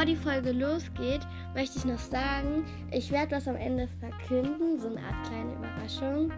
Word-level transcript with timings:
bevor 0.00 0.06
die 0.06 0.16
Folge 0.16 0.52
losgeht, 0.52 1.20
möchte 1.54 1.76
ich 1.76 1.84
noch 1.84 1.98
sagen, 1.98 2.64
ich 2.90 3.10
werde 3.10 3.36
was 3.36 3.46
am 3.46 3.56
Ende 3.56 3.86
verkünden, 3.86 4.80
so 4.80 4.88
eine 4.88 5.00
Art 5.00 5.26
kleine 5.26 5.52
Überraschung. 5.52 6.32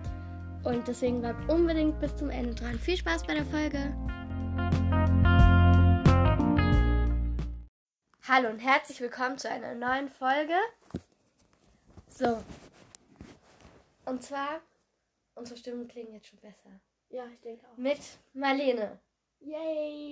Und 0.64 0.88
deswegen 0.88 1.20
bleibt 1.20 1.48
unbedingt 1.48 2.00
bis 2.00 2.16
zum 2.16 2.28
Ende 2.30 2.56
dran. 2.56 2.76
Viel 2.76 2.96
Spaß 2.96 3.24
bei 3.24 3.34
der 3.34 3.44
Folge! 3.44 3.78
Hallo 8.26 8.48
und 8.48 8.58
herzlich 8.58 9.00
willkommen 9.00 9.38
zu 9.38 9.48
einer 9.48 9.76
neuen 9.76 10.08
Folge. 10.08 10.54
So. 12.08 12.42
Und 14.06 14.24
zwar, 14.24 14.60
unsere 15.36 15.56
Stimmen 15.56 15.86
klingen 15.86 16.14
jetzt 16.14 16.26
schon 16.26 16.40
besser. 16.40 16.80
Ja, 17.10 17.26
ich 17.32 17.40
denke 17.42 17.64
auch. 17.68 17.76
Mit 17.76 18.00
Marlene. 18.32 18.98
Yay! 19.38 20.10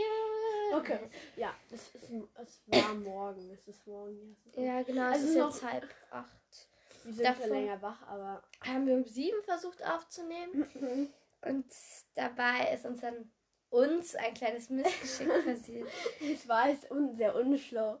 Ja. 0.00 0.78
Okay, 0.78 0.98
ja, 1.36 1.54
es, 1.70 1.94
ist, 1.94 2.10
es 2.34 2.60
war 2.66 2.94
morgen. 2.94 3.50
Es 3.52 3.66
ist 3.68 3.86
morgen. 3.86 4.36
Ja, 4.54 4.62
Ja, 4.62 4.82
genau. 4.82 5.02
Also 5.10 5.24
es 5.24 5.30
ist 5.30 5.36
noch- 5.38 5.52
jetzt 5.54 5.62
halb 5.64 5.88
acht. 6.10 6.68
Wir 7.04 7.12
sind 7.14 7.36
schon 7.36 7.50
länger 7.50 7.80
wach, 7.82 8.02
aber. 8.08 8.42
Haben 8.66 8.86
wir 8.86 8.94
um 8.94 9.04
sieben 9.04 9.42
versucht 9.44 9.82
aufzunehmen. 9.86 11.12
Und 11.42 11.66
dabei 12.14 12.72
ist 12.74 12.84
uns 12.84 13.00
dann 13.00 13.30
uns 13.70 14.14
ein 14.16 14.34
kleines 14.34 14.70
Missgeschick 14.70 15.28
passiert. 15.44 15.88
Es 16.20 16.48
war 16.48 16.68
jetzt 16.70 16.90
un 16.90 17.14
sehr 17.16 17.34
unschlau, 17.34 17.98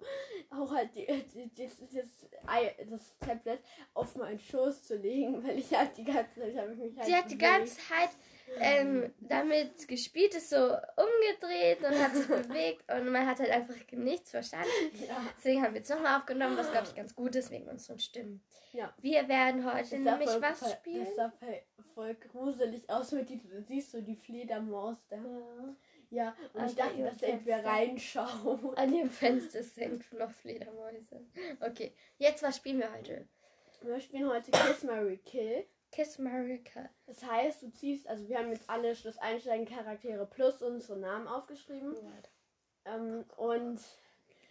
auch 0.50 0.72
halt 0.72 0.94
die, 0.94 1.06
die, 1.34 1.54
das, 1.54 1.76
das, 1.92 2.28
das 2.88 3.18
Tablet 3.18 3.60
auf 3.94 4.14
meinen 4.16 4.38
Schoß 4.40 4.84
zu 4.84 4.96
legen, 4.96 5.42
weil 5.46 5.58
ich 5.58 5.72
halt 5.74 5.96
die 5.96 6.04
ganze 6.04 6.40
Zeit 6.40 6.56
habe 6.56 6.72
ich 6.72 6.78
mich 6.78 6.96
halt 6.96 7.06
Sie 7.06 7.14
hat 7.16 7.30
die 7.30 7.38
ganze 7.38 7.76
Zeit 7.76 8.10
ähm, 8.58 9.12
damit 9.20 9.88
gespielt, 9.88 10.34
ist 10.34 10.50
so 10.50 10.56
umgedreht 10.56 11.78
und 11.80 11.98
hat 12.02 12.14
sich 12.14 12.26
bewegt 12.48 12.84
und 12.92 13.10
man 13.10 13.26
hat 13.26 13.38
halt 13.38 13.50
einfach 13.50 13.74
nichts 13.92 14.30
verstanden. 14.30 14.68
Ja. 15.06 15.16
Deswegen 15.36 15.62
haben 15.62 15.74
wir 15.74 15.80
jetzt 15.80 15.90
nochmal 15.90 16.18
aufgenommen, 16.18 16.56
was 16.56 16.70
glaube 16.70 16.86
ich 16.88 16.94
ganz 16.94 17.14
gut 17.14 17.34
ist 17.36 17.50
wegen 17.50 17.68
unseren 17.68 17.98
Stimmen. 17.98 18.42
Ja. 18.72 18.92
Wir 19.00 19.28
werden 19.28 19.64
heute 19.70 19.98
nämlich 19.98 20.28
voll- 20.30 20.42
was 20.42 20.72
spielen. 20.72 21.04
Das 21.04 21.16
sah 21.16 21.30
voll, 21.30 21.62
voll 21.94 22.14
gruselig 22.14 22.88
aus 22.90 23.12
mit 23.12 23.28
die, 23.28 23.42
du 23.42 23.62
siehst 23.62 23.90
so 23.92 24.00
die 24.00 24.16
Fledermaus 24.16 24.98
da. 25.08 25.16
Ja. 25.16 25.76
Ja, 26.08 26.36
und 26.52 26.60
An 26.60 26.68
ich 26.68 26.76
dachte, 26.76 27.02
dass 27.02 27.16
da 27.16 27.26
irgendwer 27.26 27.64
reinschaut. 27.64 28.78
An 28.78 28.94
ihrem 28.94 29.10
Fenster 29.10 29.60
hängt 29.74 30.12
noch 30.16 30.30
Fledermäuse. 30.30 31.26
Okay, 31.60 31.92
jetzt 32.18 32.42
was 32.44 32.58
spielen 32.58 32.78
wir 32.78 32.92
heute? 32.92 33.26
Wir 33.82 34.00
spielen 34.00 34.28
heute 34.28 34.50
Kiss 34.52 34.84
Mary 34.84 35.18
Kill. 35.18 35.66
Kiss 35.92 36.18
America. 36.18 36.88
Das 37.06 37.24
heißt, 37.24 37.62
du 37.62 37.72
ziehst, 37.72 38.06
also 38.08 38.28
wir 38.28 38.38
haben 38.38 38.50
jetzt 38.50 38.68
alle 38.68 38.94
Schluss 38.94 39.18
einsteigen 39.18 39.66
Charaktere 39.66 40.26
plus 40.26 40.62
unsere 40.62 40.98
Namen 40.98 41.26
aufgeschrieben. 41.28 41.94
Ähm, 42.84 43.24
und 43.36 43.80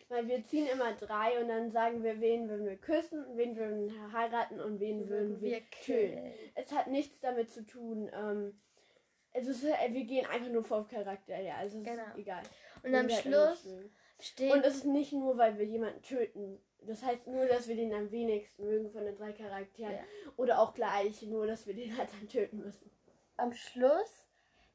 weil 0.09 0.27
wir 0.27 0.43
ziehen 0.45 0.67
immer 0.67 0.93
drei 0.93 1.39
und 1.41 1.47
dann 1.47 1.71
sagen 1.71 2.03
wir, 2.03 2.19
wen 2.21 2.47
würden 2.49 2.65
wir 2.65 2.77
küssen, 2.77 3.25
wen 3.35 3.55
würden 3.55 3.87
wir 3.91 4.11
heiraten 4.11 4.59
und 4.59 4.79
wen 4.79 5.09
würden 5.09 5.41
wir 5.41 5.61
töten. 5.83 6.31
Es 6.53 6.71
hat 6.71 6.87
nichts 6.87 7.19
damit 7.21 7.51
zu 7.51 7.65
tun. 7.65 8.09
Ähm, 8.13 8.59
es 9.33 9.47
ist, 9.47 9.63
äh, 9.63 9.91
wir 9.91 10.05
gehen 10.05 10.25
einfach 10.27 10.49
nur 10.49 10.63
vor 10.63 10.87
Charakter, 10.87 11.39
ja, 11.39 11.55
also 11.55 11.79
es 11.79 11.83
Genau. 11.83 12.03
ist 12.03 12.17
egal. 12.17 12.43
Und 12.83 12.95
am 12.95 13.07
Wir 13.07 13.15
werden 13.15 13.21
Schluss 13.21 13.67
steht. 14.19 14.53
Und 14.53 14.63
es 14.63 14.75
ist 14.75 14.85
nicht 14.85 15.11
nur, 15.11 15.37
weil 15.37 15.57
wir 15.57 15.65
jemanden 15.65 16.01
töten. 16.03 16.61
Das 16.87 17.03
heißt 17.03 17.27
nur, 17.27 17.45
dass 17.47 17.67
wir 17.67 17.75
den 17.75 17.93
am 17.93 18.11
wenigsten 18.11 18.63
mögen 18.65 18.89
von 18.91 19.05
den 19.05 19.15
drei 19.17 19.33
Charakteren. 19.33 19.93
Ja. 19.95 20.03
Oder 20.37 20.59
auch 20.59 20.73
gleich, 20.73 21.21
nur 21.23 21.47
dass 21.47 21.65
wir 21.67 21.73
den 21.73 21.97
halt 21.97 22.09
dann 22.13 22.27
töten 22.27 22.59
müssen. 22.59 22.89
am 23.37 23.53
Schluss 23.53 24.25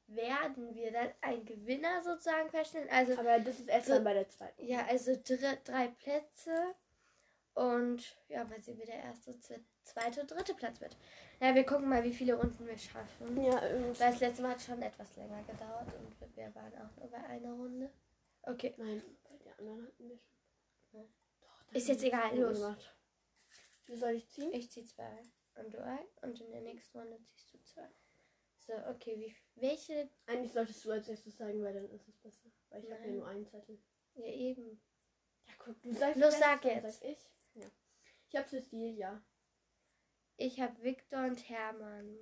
werden 0.09 0.75
wir 0.75 0.91
dann 0.93 1.09
einen 1.21 1.45
Gewinner 1.45 2.03
sozusagen 2.03 2.51
feststellen. 2.51 2.89
Also 2.91 3.13
Aber 3.19 3.39
das 3.39 3.61
ist 3.61 3.69
erst 3.69 3.87
So- 3.87 3.95
dann 3.95 4.05
bei 4.05 4.15
der 4.15 4.29
zweiten. 4.29 4.65
ja, 4.67 4.85
also 4.87 5.13
drei, 5.25 5.57
drei 5.65 5.89
Plätze 5.89 6.75
und 7.55 8.17
ja, 8.29 8.45
mal 8.45 8.61
sehen, 8.61 8.79
wie 8.81 8.87
der 8.87 9.03
erste, 9.03 9.33
zwe- 9.33 9.61
zweite, 9.85 10.25
dritte 10.25 10.55
Platz 10.55 10.81
wird. 10.81 10.97
Ja, 11.41 11.55
wir 11.55 11.65
gucken 11.65 11.89
mal, 11.89 12.03
wie 12.05 12.13
viele 12.13 12.35
Runden 12.35 12.67
wir 12.67 12.77
schaffen. 12.77 13.43
Ja, 13.43 13.67
irgendwie. 13.69 14.01
Weil 14.01 14.11
das 14.13 14.21
letzte 14.21 14.43
Mal 14.43 14.51
hat 14.53 14.61
schon 14.63 14.83
etwas 14.83 15.17
länger 15.17 15.43
gedauert 15.45 15.87
und 15.99 16.37
wir 16.37 16.55
waren 16.55 16.73
auch 16.75 16.97
nur 16.97 17.11
bei 17.11 17.19
einer 17.27 17.53
Runde. 17.53 17.91
Okay, 18.43 18.75
Nein, 18.79 19.03
bei 19.29 19.37
den 19.37 19.53
anderen 19.59 19.87
hatten 19.87 20.09
wir 20.09 20.19
schon. 20.19 21.01
Ja. 21.01 21.07
Ist 21.73 21.89
jetzt 21.89 22.03
egal, 22.03 22.35
wir 22.35 22.47
los. 22.47 22.59
gemacht. 22.59 22.97
Wie 23.87 23.97
soll 23.97 24.13
ich 24.13 24.29
ziehen? 24.29 24.53
ich 24.53 24.71
ziehe 24.71 24.87
zwei 24.87 25.21
und 25.57 25.73
du 25.73 25.83
ein 25.83 26.05
und 26.23 26.41
in 26.41 26.51
der 26.51 26.63
nächsten 26.63 26.99
Runde 26.99 27.21
ziehst 27.23 27.53
du 27.53 27.59
zwei. 27.63 27.89
So, 28.59 28.73
okay, 28.89 29.19
wie, 29.19 29.35
welche? 29.61 30.11
Eigentlich 30.27 30.53
solltest 30.53 30.85
du 30.85 30.91
als 30.91 31.09
erstes 31.09 31.37
sagen, 31.37 31.63
weil 31.63 31.75
dann 31.75 31.91
ist 31.91 32.09
es 32.09 32.17
besser. 32.19 32.51
Weil 32.69 32.85
ich 32.85 32.91
habe 32.91 33.03
hier 33.03 33.13
nur 33.13 33.27
einen 33.27 33.47
Zettel. 33.47 33.79
Ja, 34.15 34.27
eben. 34.27 34.81
Ja, 35.47 35.53
guck, 35.59 35.81
du 35.83 35.93
sagst 35.93 36.21
Los, 36.21 36.39
sag 36.39 36.65
jetzt. 36.65 37.01
Sag 37.01 37.11
ich. 37.11 37.31
Ja. 37.55 37.71
Ich 38.29 38.37
habe 38.37 38.49
Cecilia. 38.49 39.25
Ich 40.37 40.61
habe 40.61 40.83
Victor 40.83 41.25
und 41.25 41.49
Hermann. 41.49 42.17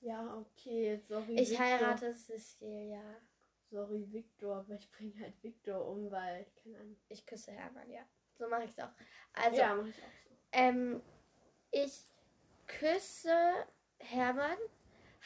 Ja, 0.00 0.38
okay, 0.38 0.96
sorry. 1.08 1.34
Ich 1.34 1.50
Victor. 1.50 1.64
heirate 1.64 2.14
Cecilia. 2.14 3.20
Sorry, 3.70 4.10
Victor, 4.12 4.56
aber 4.56 4.74
ich 4.74 4.90
bringe 4.90 5.18
halt 5.20 5.42
Victor 5.42 5.86
um, 5.86 6.10
weil, 6.10 6.46
keine 6.62 6.78
Ahnung. 6.78 6.96
Ich 7.08 7.24
küsse 7.26 7.52
Hermann, 7.52 7.90
ja. 7.90 8.04
So 8.40 8.48
mache 8.48 8.64
ich 8.64 8.70
es 8.70 8.78
auch. 8.78 8.88
Also, 9.34 9.58
ja, 9.58 9.74
mach 9.74 9.86
ich 9.86 10.02
auch 10.02 10.08
ähm, 10.52 11.02
ich 11.70 11.92
küsse 12.66 13.66
Hermann, 13.98 14.56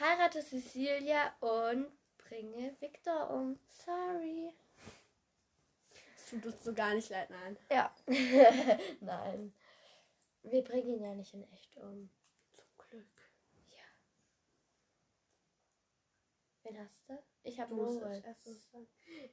heirate 0.01 0.43
Cecilia 0.43 1.33
und 1.39 1.93
bringe 2.19 2.75
Victor 2.81 3.31
um. 3.31 3.57
Sorry. 3.71 4.53
Es 6.17 6.27
tut 6.31 6.45
uns 6.45 6.65
so 6.65 6.75
gar 6.75 6.93
nicht 6.93 7.09
leid, 7.09 7.31
nein. 7.31 7.57
Ja. 7.71 7.95
Nein. 9.01 9.55
Wir 10.43 10.65
bringen 10.65 10.89
ihn 10.89 11.03
ja 11.03 11.15
nicht 11.15 11.35
in 11.35 11.45
echt 11.53 11.77
um. 11.77 12.11
Zum 12.53 12.67
Glück. 12.79 13.07
Wen 16.65 16.79
hast 16.79 17.09
du? 17.09 17.23
Ich 17.45 17.61
habe 17.61 17.75
Moritz. 17.75 18.25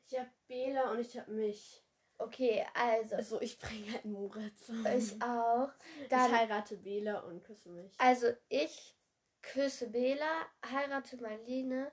Ich 0.06 0.20
habe 0.20 0.30
Bela 0.48 0.92
und 0.92 1.00
ich 1.00 1.18
habe 1.18 1.32
mich. 1.32 1.82
Okay, 2.24 2.64
also. 2.76 3.16
Also 3.16 3.42
ich 3.42 3.58
bringe 3.58 3.92
halt 3.94 4.06
Moritz. 4.06 4.70
Ich 4.70 5.22
auch. 5.22 5.70
ich 6.02 6.08
Dann 6.10 6.32
heirate 6.32 6.78
Bela 6.78 7.20
und 7.22 7.44
küsse 7.44 7.70
mich. 7.70 7.92
Also 7.98 8.28
ich 8.50 8.96
küsse 9.42 9.90
Bela, 9.90 10.46
heirate 10.64 11.18
Marlene 11.18 11.92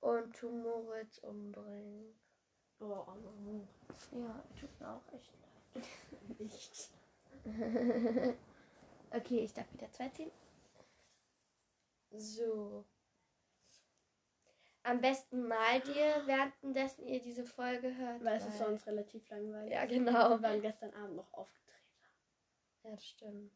und 0.00 0.36
tu 0.36 0.50
Moritz 0.50 1.18
umbringen. 1.18 2.14
Oh, 2.80 2.92
armer 3.06 3.32
Moritz. 3.32 4.08
Ja, 4.12 4.42
tut 4.60 4.80
mir 4.80 4.88
auch 4.90 5.12
echt 5.14 5.32
Nicht. 6.38 6.90
leid. 7.44 8.36
okay, 9.10 9.38
ich 9.40 9.54
darf 9.54 9.72
wieder 9.72 9.90
zwei 9.90 10.08
ziehen. 10.10 10.30
So. 12.10 12.84
Am 14.84 15.00
besten 15.00 15.46
malt 15.46 15.86
ihr, 15.88 16.22
währenddessen 16.26 17.06
ihr 17.06 17.20
diese 17.20 17.44
Folge 17.44 17.94
hört. 17.96 18.24
Weil 18.24 18.36
es 18.36 18.46
ist 18.46 18.58
sonst 18.58 18.86
relativ 18.86 19.28
langweilig. 19.28 19.72
Ja, 19.72 19.84
genau. 19.86 20.30
Wir 20.30 20.42
waren 20.42 20.60
gestern 20.60 20.92
Abend 20.94 21.16
noch 21.16 21.32
aufgedreht. 21.32 21.62
Ja, 22.82 22.90
das 22.90 23.04
stimmt. 23.04 23.52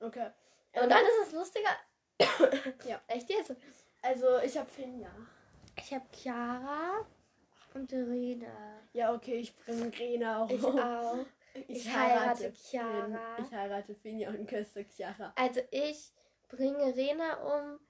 Okay. 0.00 0.30
Und 0.72 0.90
dann 0.90 1.04
ist 1.04 1.28
es 1.28 1.32
lustiger. 1.32 1.70
Ja. 2.86 3.00
Echt 3.08 3.28
jetzt? 3.30 3.54
Also 4.02 4.38
ich 4.38 4.56
habe 4.56 4.68
Finja. 4.70 5.10
Ich 5.76 5.92
habe 5.92 6.04
Chiara 6.12 7.06
und 7.74 7.92
Irina. 7.92 8.80
Ja, 8.92 9.12
okay, 9.14 9.36
ich 9.36 9.54
bringe 9.54 9.92
Rena 9.98 10.42
auch. 10.42 10.50
Ich 10.50 10.64
auch. 10.64 11.18
Ich, 11.54 11.68
Ich 11.68 11.94
heirate 11.94 12.52
Finn. 12.52 12.54
Chiara. 12.54 13.38
Ich 13.38 13.52
heirate 13.52 13.94
Finja 13.94 14.30
und 14.30 14.46
küsse 14.48 14.84
Chiara. 14.84 15.32
Also 15.36 15.60
ich 15.70 16.12
bringe 16.48 16.94
Rena 16.94 17.34
um 17.42 17.80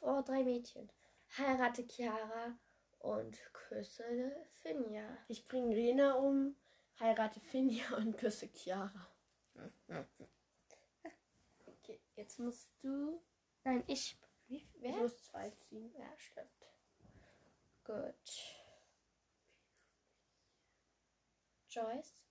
vor 0.00 0.22
drei 0.22 0.42
Mädchen. 0.42 0.90
Heirate 1.36 1.86
Chiara 1.88 2.58
und 2.98 3.38
küsse 3.52 4.32
Finja. 4.62 5.18
Ich 5.28 5.46
bringe 5.46 5.74
Rena 5.76 6.14
um, 6.14 6.56
heirate 6.98 7.40
Finja 7.40 7.84
und 7.96 8.16
küsse 8.16 8.48
Chiara. 8.52 9.06
Okay, 11.66 12.00
jetzt 12.16 12.38
musst 12.38 12.70
du. 12.82 13.22
Nein, 13.64 13.84
ich. 13.86 14.18
Wie, 14.48 14.56
Ich 14.58 14.68
wer? 14.80 14.92
muss 14.96 15.22
zwei 15.24 15.50
ziehen. 15.50 15.92
Ja, 15.98 16.06
stimmt. 16.16 16.50
Gut. 17.84 18.14
Joyce. 21.68 22.22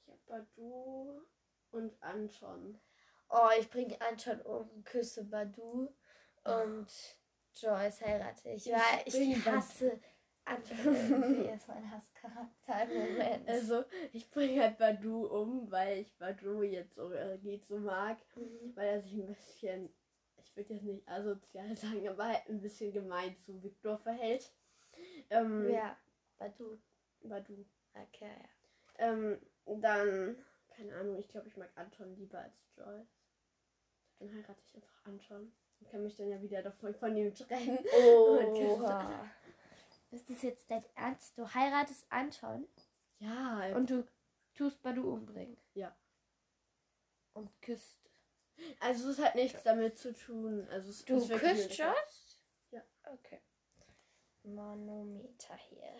Ich 0.00 0.08
habe 0.08 0.20
Badu 0.26 1.26
und 1.72 2.02
Anton. 2.02 2.80
Oh, 3.28 3.48
ich 3.58 3.68
bringe 3.70 4.00
Anton 4.00 4.40
um, 4.42 4.84
küsse 4.84 5.24
Badu 5.24 5.94
und 6.44 6.86
Joyce 7.54 8.00
heirate 8.02 8.50
ich. 8.50 8.66
Ich 8.66 8.72
Weil 8.72 9.02
ich 9.06 9.46
hasse 9.46 10.00
Anton 10.44 10.76
irgendwie. 10.78 11.48
ist 11.54 11.68
mein 11.68 11.90
Hasscharakter 11.90 12.92
im 12.92 13.10
Moment. 13.12 13.48
Also, 13.48 13.84
ich 14.12 14.30
bringe 14.30 14.60
halt 14.62 14.78
Badu 14.78 15.26
um, 15.26 15.70
weil 15.70 15.98
ich 15.98 16.16
Badu 16.16 16.62
jetzt 16.62 16.94
so, 16.96 17.12
äh, 17.12 17.38
geht 17.38 17.66
so 17.66 17.78
mag. 17.78 18.18
Mhm. 18.34 18.74
Weil 18.74 18.88
er 18.88 19.00
sich 19.02 19.14
ein 19.14 19.26
bisschen, 19.26 19.94
ich 20.36 20.56
würde 20.56 20.74
jetzt 20.74 20.84
nicht 20.84 21.08
asozial 21.08 21.76
sagen, 21.76 22.08
aber 22.08 22.26
halt 22.28 22.48
ein 22.48 22.60
bisschen 22.60 22.92
gemein 22.92 23.36
zu 23.38 23.62
Viktor 23.62 23.98
verhält. 23.98 24.52
Ähm, 25.30 25.70
Ja, 25.70 25.96
Badu. 26.38 26.78
Badu. 27.22 27.64
Okay, 27.94 28.30
ja. 28.30 28.48
Ähm, 28.98 29.38
dann, 29.66 30.36
keine 30.68 30.96
Ahnung, 30.96 31.18
ich 31.18 31.28
glaube, 31.28 31.48
ich 31.48 31.56
mag 31.56 31.70
Anton 31.76 32.14
lieber 32.16 32.38
als 32.38 32.72
Joyce. 32.76 33.21
Dann 34.18 34.32
heirate 34.32 34.62
ich 34.64 34.74
einfach 34.74 35.04
Anton. 35.04 35.52
Und 35.80 35.90
kann 35.90 36.02
mich 36.02 36.16
dann 36.16 36.28
ja 36.28 36.40
wieder 36.40 36.62
davon 36.62 36.94
von 36.94 37.16
ihm 37.16 37.34
trennen. 37.34 37.78
Oha. 37.94 39.30
Ist 40.10 40.28
das 40.28 40.42
jetzt 40.42 40.70
dein 40.70 40.84
Ernst? 40.94 41.36
Du 41.38 41.48
heiratest 41.48 42.04
Anton 42.10 42.68
Ja, 43.18 43.74
und 43.74 43.88
du 43.88 44.06
tust 44.54 44.82
Badu 44.82 45.10
umbringen. 45.10 45.56
Ja. 45.74 45.96
Und 47.32 47.50
küsst. 47.62 48.10
also 48.80 49.08
es 49.08 49.18
hat 49.18 49.34
nichts 49.34 49.62
damit 49.62 49.98
zu 49.98 50.12
tun. 50.12 50.68
Also 50.68 50.90
es 50.90 51.04
Du 51.06 51.16
ist 51.16 51.30
küsst 51.30 51.78
Joyce? 51.78 52.38
Ja. 52.70 52.82
Okay. 53.04 53.40
Manometer 54.42 55.56
hier. 55.56 55.96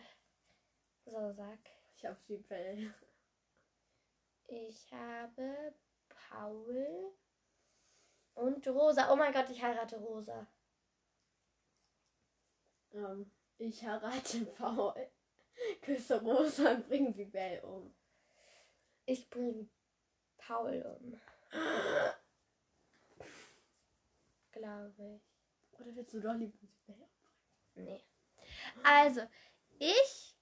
So, 1.05 1.33
sag. 1.33 1.59
Ich 1.97 2.05
habe 2.05 2.19
sie 2.27 2.37
Bell. 2.37 2.95
Ich 4.47 4.93
habe 4.93 5.75
Paul 6.09 7.15
und 8.35 8.67
Rosa. 8.69 9.13
Oh 9.13 9.17
mein 9.17 9.33
Gott, 9.33 9.51
ich 9.51 9.63
heirate 9.63 9.97
Rosa. 9.99 10.47
Ähm, 12.93 13.31
ich 13.59 13.85
heirate 13.85 14.45
Paul. 14.57 15.11
Küsse 15.83 16.21
Rosa 16.21 16.73
und 16.73 16.89
bringe 16.89 17.13
sie 17.13 17.27
Bell 17.27 17.61
um. 17.61 17.95
Ich 19.05 19.29
bringe 19.29 19.69
Paul 20.39 20.99
um. 21.01 21.21
Glaube 24.53 25.17
ich. 25.17 25.81
Oder 25.81 25.95
willst 25.97 26.15
du 26.15 26.21
doch 26.21 26.35
lieber 26.35 26.57
sie 26.59 26.69
Bell 26.87 27.09
Nee. 27.75 28.05
Also, 28.83 29.23
ich 29.79 30.37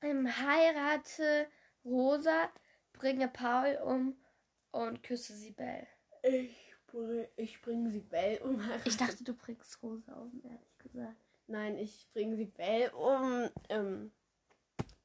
ähm, 0.00 0.26
heirate 0.26 1.48
Rosa, 1.84 2.50
bringe 2.92 3.28
Paul 3.28 3.78
um 3.84 4.24
und 4.70 5.02
küsse 5.02 5.34
Sibel. 5.34 5.86
Ich, 6.22 6.74
bring, 6.86 7.26
ich 7.36 7.60
bringe 7.60 7.90
sie 7.90 8.00
Bell 8.00 8.38
um. 8.42 8.60
Ich 8.84 8.96
dachte, 8.96 9.24
du 9.24 9.34
bringst 9.34 9.82
Rosa 9.82 10.12
um, 10.14 10.40
ehrlich 10.44 10.78
gesagt. 10.78 11.16
Nein, 11.46 11.76
ich 11.78 12.08
bringe 12.12 12.36
sie 12.36 12.46
Bell 12.46 12.90
um. 12.90 13.50
Ähm, 13.68 14.12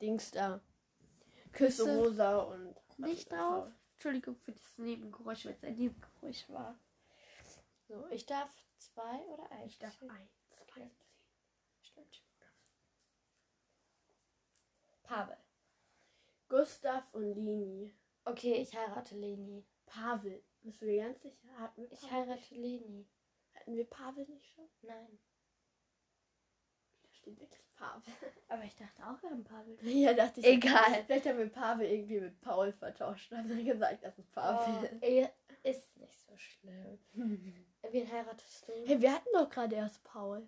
Dings 0.02 0.32
da. 0.32 0.62
Küsse 1.52 1.84
Küsse 1.84 1.98
Rosa 1.98 2.38
und. 2.38 2.76
Nicht 2.98 3.32
drauf. 3.32 3.70
Entschuldigung 3.94 4.36
für 4.36 4.52
das 4.52 4.78
Nebengeräusch, 4.78 5.46
weil 5.46 5.54
es 5.54 5.64
ein 5.64 5.76
Nebengeräusch 5.76 6.48
war. 6.50 6.80
So, 7.88 8.08
ich 8.10 8.26
darf 8.26 8.52
zwei 8.78 9.20
oder 9.26 9.52
eins? 9.52 9.72
Ich 9.72 9.80
darf 9.80 10.00
eins. 10.04 10.32
Okay. 10.62 10.92
Stimmt. 11.82 12.22
Pavel. 15.04 15.38
Gustav 16.50 17.04
und 17.14 17.34
Leni. 17.34 17.94
Okay, 18.26 18.62
ich 18.62 18.76
heirate 18.76 19.16
Leni. 19.16 19.66
Pavel. 19.88 20.44
Bist 20.62 20.82
du 20.82 20.86
dir 20.86 21.04
ganz 21.04 21.22
sicher? 21.22 21.48
Hatten 21.58 21.82
wir 21.82 21.92
Ich 21.92 22.02
Pavel? 22.02 22.28
heirate 22.30 22.56
Leni. 22.56 23.08
Hatten 23.56 23.76
wir 23.76 23.90
Pavel 23.90 24.26
nicht 24.28 24.46
schon? 24.54 24.68
Nein. 24.84 25.20
Da 27.04 27.10
steht 27.14 27.40
wirklich 27.40 27.66
Pavel. 27.74 28.02
Aber 28.50 28.64
ich 28.64 28.76
dachte 28.76 29.04
auch, 29.08 29.22
wir 29.24 29.30
haben 29.32 29.44
Pavel. 29.44 29.78
ja, 29.82 30.14
dachte 30.14 30.40
ich. 30.42 30.46
Egal. 30.46 31.04
Vielleicht 31.06 31.26
haben 31.26 31.38
wir 31.40 31.50
Pavel 31.50 31.90
irgendwie 31.90 32.20
mit 32.20 32.40
Paul 32.42 32.72
vertauscht. 32.74 33.32
Dann 33.32 33.40
haben 33.40 33.58
wir 33.58 33.64
gesagt, 33.74 34.04
das 34.04 34.18
ist 34.20 34.30
Oh, 34.32 34.42
Pavel. 34.42 34.98
eh, 35.02 35.28
ist 35.64 35.96
nicht 35.98 36.20
so 36.22 36.36
schlimm. 36.38 37.00
Wen 37.90 38.12
heiratest 38.12 38.68
du? 38.68 38.74
Hey, 38.86 39.02
wir 39.02 39.14
hatten 39.14 39.30
doch 39.34 39.50
gerade 39.50 39.76
erst 39.76 40.04
Paul. 40.04 40.48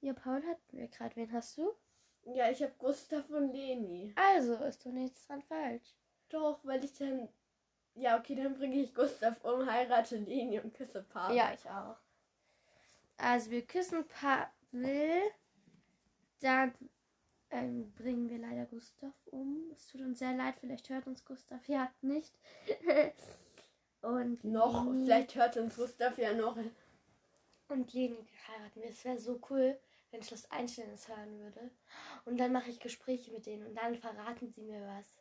Ja, 0.00 0.12
Paul 0.14 0.42
hatten 0.46 0.76
wir 0.78 0.88
gerade. 0.88 1.14
Wen 1.16 1.32
hast 1.32 1.56
du? 1.58 1.72
Ja, 2.34 2.50
ich 2.50 2.62
habe 2.62 2.74
Gustav 2.78 3.28
und 3.30 3.52
Leni. 3.52 4.12
Also, 4.16 4.54
ist 4.64 4.84
doch 4.84 4.90
nichts 4.90 5.26
dran 5.26 5.42
falsch. 5.42 5.94
Doch, 6.28 6.60
weil 6.64 6.84
ich 6.84 6.92
dann. 6.94 7.28
Ja, 7.94 8.18
okay, 8.18 8.34
dann 8.34 8.54
bringe 8.54 8.76
ich 8.76 8.94
Gustav 8.94 9.42
um, 9.42 9.70
heirate 9.70 10.16
Leni 10.18 10.60
und 10.60 10.74
küsse 10.74 11.02
Pavel. 11.02 11.36
Ja, 11.36 11.52
ich 11.54 11.64
auch. 11.70 11.96
Also, 13.16 13.50
wir 13.50 13.66
küssen 13.66 14.06
Pavel. 14.06 15.22
Dann 16.40 16.74
ähm, 17.50 17.92
bringen 17.94 18.28
wir 18.28 18.38
leider 18.38 18.66
Gustav 18.66 19.14
um. 19.26 19.70
Es 19.72 19.86
tut 19.88 20.02
uns 20.02 20.18
sehr 20.18 20.34
leid, 20.34 20.56
vielleicht 20.60 20.90
hört 20.90 21.06
uns 21.06 21.24
Gustav 21.24 21.66
ja 21.68 21.90
nicht. 22.02 22.34
Und 24.02 24.44
Noch, 24.44 24.84
Leni- 24.84 25.04
vielleicht 25.04 25.34
hört 25.34 25.56
uns 25.56 25.76
Gustav 25.76 26.18
ja 26.18 26.32
noch. 26.34 26.56
Und 27.68 27.92
Leni 27.92 28.26
heiraten 28.46 28.82
wir. 28.82 28.90
Es 28.90 29.04
wäre 29.04 29.18
so 29.18 29.40
cool, 29.50 29.78
wenn 30.10 30.22
Schloss 30.22 30.48
Einstein 30.50 30.90
es 30.90 31.08
hören 31.08 31.38
würde. 31.40 31.70
Und 32.24 32.36
dann 32.38 32.52
mache 32.52 32.70
ich 32.70 32.78
Gespräche 32.78 33.32
mit 33.32 33.46
denen 33.46 33.66
und 33.66 33.74
dann 33.74 33.96
verraten 33.96 34.52
sie 34.52 34.62
mir 34.62 34.80
was 34.86 35.15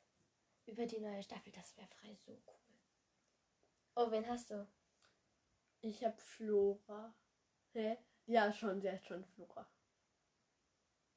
über 0.68 0.86
die 0.86 1.00
neue 1.00 1.24
Staffel. 1.24 1.52
Das 1.52 1.76
wäre 1.78 1.88
frei 1.88 2.16
so 2.16 2.32
cool. 2.32 2.80
Oh, 3.96 4.12
wen 4.12 4.28
hast 4.28 4.52
du? 4.52 4.68
Ich 5.82 6.04
habe 6.04 6.18
Flora. 6.18 7.14
Hä? 7.74 7.98
Ja, 8.26 8.52
schon, 8.52 8.82
sie 8.82 8.92
hat 8.92 9.06
schon 9.06 9.24
Flora. 9.26 9.68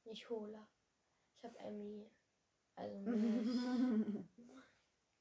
Ich 0.05 0.29
Hola. 0.29 0.69
Ich 1.37 1.45
habe 1.45 1.59
Emmy. 1.59 2.11
Also 2.77 3.11
mich. 3.11 4.25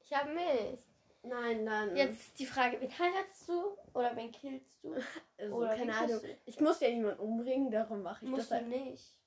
Ich 0.00 0.12
habe 0.12 0.32
mich. 0.34 0.78
Nein, 1.22 1.66
dann. 1.66 1.96
Jetzt 1.96 2.38
die 2.38 2.46
Frage, 2.46 2.80
wen 2.80 2.96
heiratest 2.96 3.48
du 3.48 3.76
oder 3.92 4.14
wen 4.16 4.30
killst 4.30 4.82
du? 4.82 4.94
also, 5.38 5.56
oder 5.56 5.76
keine 5.76 5.96
Ahnung. 5.96 6.20
Ich 6.46 6.60
muss 6.60 6.80
ja 6.80 6.88
niemanden 6.88 7.20
umbringen, 7.20 7.70
darum 7.70 8.02
mache 8.02 8.24
ich 8.24 8.30
Musst 8.30 8.50
das 8.50 8.60
du 8.60 8.66
halt. 8.66 8.68
nicht. 8.68 9.18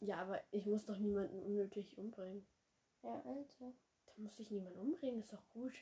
Ja, 0.00 0.18
aber 0.18 0.40
ich 0.50 0.66
muss 0.66 0.84
doch 0.84 0.98
niemanden 0.98 1.42
unnötig 1.42 1.98
umbringen. 1.98 2.46
Ja, 3.02 3.20
also. 3.24 3.74
Da 4.16 4.22
muss 4.22 4.38
ich 4.38 4.50
niemanden 4.50 4.78
umbringen, 4.78 5.20
ist 5.20 5.32
doch 5.32 5.42
gut. 5.52 5.72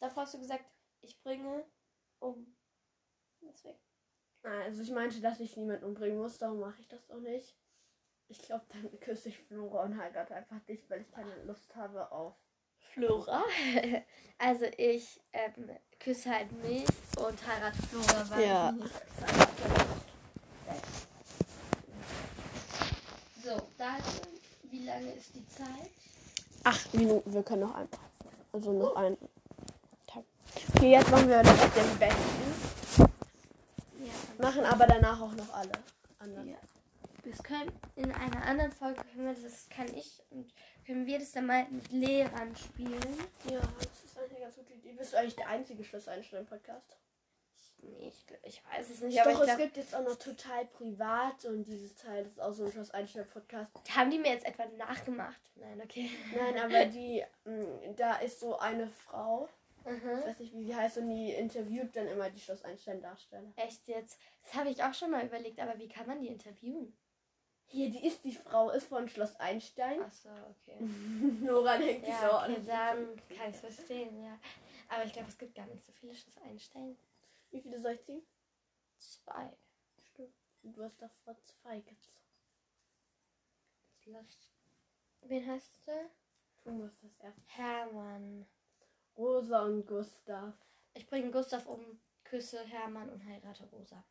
Davor 0.00 0.22
hast 0.22 0.34
du 0.34 0.38
gesagt, 0.38 0.64
ich 1.00 1.20
bringe 1.22 1.64
um. 2.20 2.56
Deswegen. 3.40 3.78
Also 4.42 4.82
ich 4.82 4.90
meinte, 4.90 5.20
dass 5.20 5.40
ich 5.40 5.56
niemanden 5.56 5.84
umbringen 5.84 6.18
muss, 6.18 6.38
darum 6.38 6.60
mache 6.60 6.80
ich 6.80 6.86
das 6.88 7.04
doch 7.08 7.18
nicht. 7.20 7.56
Ich 8.28 8.40
glaube, 8.42 8.64
dann 8.68 9.00
küsse 9.00 9.30
ich 9.30 9.38
Flora 9.38 9.84
und 9.84 9.98
heirate 9.98 10.34
einfach 10.34 10.60
dich, 10.60 10.88
weil 10.88 11.00
ich 11.00 11.10
keine 11.10 11.42
Lust 11.44 11.74
habe 11.74 12.10
auf. 12.12 12.36
Flora. 12.78 13.42
Also 14.40 14.66
ich 14.76 15.20
ähm, 15.32 15.68
küsse 15.98 16.30
halt 16.32 16.52
mich 16.62 16.86
und 17.18 17.44
heirate 17.44 17.82
Flora, 17.88 18.30
weil 18.30 18.44
Ja. 18.44 18.68
ich 18.70 18.76
nicht 18.76 18.94
So, 23.42 23.60
dann, 23.76 24.02
wie 24.70 24.84
lange 24.84 25.12
ist 25.14 25.34
die 25.34 25.44
Zeit? 25.48 25.90
Acht 26.68 26.92
Minuten, 26.92 27.32
wir 27.32 27.42
können 27.42 27.62
noch 27.62 27.74
einen. 27.74 27.88
Also 28.52 28.72
noch 28.74 28.94
einen. 28.94 29.16
Tag. 30.06 30.22
Okay, 30.76 30.90
jetzt 30.90 31.10
machen 31.10 31.26
wir 31.26 31.42
das 31.42 31.58
den 31.60 31.98
besten. 31.98 33.08
Ja. 34.04 34.44
Machen 34.44 34.66
aber 34.66 34.86
danach 34.86 35.18
auch 35.18 35.32
noch 35.32 35.50
alle 35.54 35.72
anderen. 36.18 36.46
ja. 36.46 36.58
Wir 37.24 37.32
können 37.32 37.72
in 37.96 38.12
einer 38.12 38.44
anderen 38.44 38.70
Folge, 38.70 39.00
können 39.14 39.34
wir 39.34 39.42
das 39.42 39.66
kann 39.70 39.86
ich 39.94 40.22
und 40.28 40.52
können 40.84 41.06
wir 41.06 41.18
das 41.18 41.32
dann 41.32 41.46
mal 41.46 41.66
mit 41.70 41.90
Lehrern 41.90 42.54
spielen. 42.54 43.16
Ja, 43.50 43.60
das 43.60 44.04
ist 44.04 44.18
eine 44.18 44.38
ganz 44.38 44.56
gute 44.56 44.74
Idee. 44.74 44.92
Bist 44.92 45.14
du 45.14 45.18
eigentlich 45.18 45.36
der 45.36 45.48
einzige 45.48 45.82
Schlusseinstellen-Podcast? 45.82 46.98
Nee, 47.80 48.08
ich, 48.08 48.24
ich 48.42 48.62
weiß 48.72 48.90
es 48.90 49.00
nicht, 49.00 49.20
aber 49.20 49.30
Doch, 49.32 49.38
ich 49.44 49.48
es 49.48 49.56
glaub, 49.56 49.58
gibt 49.64 49.76
jetzt 49.76 49.94
auch 49.94 50.02
noch 50.04 50.16
total 50.16 50.66
privat 50.66 51.44
und 51.44 51.64
dieses 51.64 51.94
Teil 51.94 52.26
ist 52.26 52.40
auch 52.40 52.52
so 52.52 52.64
ein 52.64 52.72
Schlusseinstellen-Podcast. 52.72 53.70
haben 53.96 54.10
die 54.10 54.18
mir 54.18 54.32
jetzt 54.32 54.46
etwa 54.46 54.66
nachgemacht? 54.76 55.40
Nein, 55.56 55.80
okay. 55.82 56.10
Nein, 56.34 56.58
aber 56.58 56.86
die, 56.86 57.24
mh, 57.44 57.92
da 57.96 58.16
ist 58.16 58.40
so 58.40 58.58
eine 58.58 58.88
Frau, 58.88 59.48
ich 59.84 59.92
Mhm. 59.92 60.24
weiß 60.24 60.38
nicht, 60.40 60.52
wie 60.54 60.64
sie 60.64 60.74
heißt, 60.76 60.98
und 60.98 61.08
die 61.08 61.32
interviewt 61.32 61.94
dann 61.96 62.08
immer 62.08 62.28
die 62.30 62.40
Schlusseinstellen-Darsteller. 62.40 63.52
Echt 63.56 63.86
jetzt? 63.88 64.18
Das 64.42 64.54
habe 64.54 64.70
ich 64.70 64.82
auch 64.82 64.92
schon 64.92 65.10
mal 65.12 65.24
überlegt, 65.24 65.60
aber 65.60 65.78
wie 65.78 65.88
kann 65.88 66.06
man 66.06 66.20
die 66.20 66.28
interviewen? 66.28 66.94
Hier, 67.70 67.90
die 67.90 68.06
ist 68.06 68.24
die 68.24 68.32
Frau, 68.34 68.70
ist 68.70 68.88
von 68.88 69.08
Schloss 69.08 69.36
Einstein. 69.36 70.00
Ach 70.02 70.12
so, 70.12 70.28
okay. 70.30 70.78
Nora 71.42 71.76
denkt 71.78 72.08
Ja, 72.08 72.20
so, 72.20 72.36
okay, 72.38 72.48
das 72.48 72.58
ist 72.58 72.68
dann 72.68 73.16
kann 73.36 73.50
ich 73.50 73.54
es 73.54 73.60
verstehen, 73.60 74.24
ja. 74.24 74.38
Aber 74.88 75.04
ich 75.04 75.12
glaube, 75.12 75.28
es 75.28 75.36
gibt 75.38 75.54
gar 75.54 75.66
nicht 75.66 75.84
so 75.84 75.92
viele 75.92 76.14
Schluss 76.14 76.36
einstellen. 76.44 76.96
Wie 77.50 77.60
viele 77.60 77.80
soll 77.80 77.92
ich 77.92 78.04
ziehen? 78.04 78.22
Zwei. 78.98 79.56
Stimmt. 80.02 80.34
Du 80.62 80.82
hast 80.82 81.00
davor 81.00 81.36
zwei 81.44 81.80
gezogen. 81.80 82.16
Lass. 84.06 84.52
Wen 85.22 85.46
hast 85.46 85.78
du? 85.86 85.92
Du 86.64 86.70
musst 86.72 87.02
das 87.02 87.12
erst. 87.20 87.38
Hermann. 87.46 88.46
Rosa 89.16 89.64
und 89.64 89.86
Gustav. 89.86 90.54
Ich 90.94 91.06
bringe 91.06 91.30
Gustav 91.30 91.66
um, 91.66 92.00
küsse 92.24 92.62
Hermann 92.64 93.10
und 93.10 93.24
heirate 93.24 93.64
Rosa. 93.66 94.04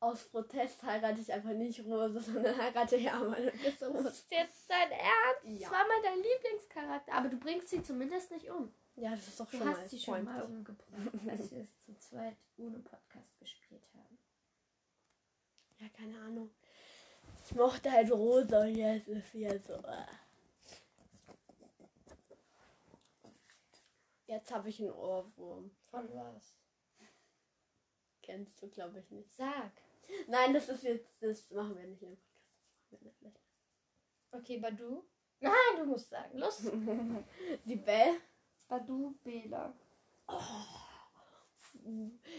Aus 0.00 0.24
Protest 0.28 0.82
heirate 0.82 1.20
ich 1.20 1.32
einfach 1.32 1.52
nicht 1.52 1.80
Rosa, 1.84 2.20
sondern 2.20 2.56
heirate 2.56 2.96
Hermann. 2.96 3.42
und 3.44 3.52
küsse 3.62 3.78
Das 3.86 3.88
Rosa. 3.94 4.08
ist 4.08 4.30
jetzt 4.30 4.70
dein 4.70 4.90
Ernst? 4.90 5.44
Ja. 5.60 5.68
Das 5.68 5.70
war 5.78 5.86
mal 5.86 6.02
dein 6.02 6.18
Lieblingscharakter. 6.22 7.12
Aber 7.12 7.28
du 7.28 7.36
bringst 7.38 7.68
sie 7.68 7.82
zumindest 7.82 8.30
nicht 8.30 8.50
um. 8.50 8.72
Ja, 8.96 9.10
das 9.10 9.28
ist 9.28 9.40
doch 9.40 9.50
Du 9.50 9.56
schon 9.56 9.66
mal 9.66 9.76
hast 9.76 9.90
sie 9.90 9.98
schon 9.98 10.24
mal 10.24 10.42
umgebracht, 10.42 11.10
als 11.28 11.50
wir 11.50 11.62
es 11.62 11.80
zu 11.80 11.96
zweit 11.98 12.36
ohne 12.58 12.78
Podcast 12.80 13.38
gespielt 13.38 13.88
haben. 13.94 14.18
Ja, 15.78 15.88
keine 15.88 16.20
Ahnung. 16.20 16.50
Ich 17.44 17.54
mochte 17.54 17.90
halt 17.90 18.10
rosa 18.12 18.62
und 18.62 18.76
jetzt 18.76 19.08
ist 19.08 19.32
hier 19.32 19.58
so. 19.60 19.74
Äh. 19.74 20.06
Jetzt 24.26 24.52
habe 24.52 24.68
ich 24.68 24.80
einen 24.80 24.92
Ohrwurm. 24.92 25.70
Von 25.90 26.08
was? 26.14 26.56
Kennst 28.22 28.62
du, 28.62 28.68
glaube 28.68 29.00
ich, 29.00 29.10
nicht. 29.10 29.30
Sag. 29.32 29.72
Nein, 30.28 30.54
das 30.54 30.68
ist 30.68 30.84
jetzt, 30.84 31.10
das 31.20 31.50
machen 31.50 31.76
wir 31.76 31.86
nicht 31.86 32.02
im 32.02 32.16
Podcast. 32.16 32.32
Das 32.90 33.02
machen 33.02 33.16
wir 33.20 33.28
nicht. 33.30 33.40
Okay, 34.30 34.58
Badu. 34.58 35.04
Nein, 35.40 35.76
du 35.76 35.86
musst 35.86 36.08
sagen. 36.08 36.38
Los. 36.38 36.62
Die 37.64 37.76
Bell. 37.76 38.20
Badu, 38.72 39.14
Bela. 39.22 39.74
Oh. 40.28 40.40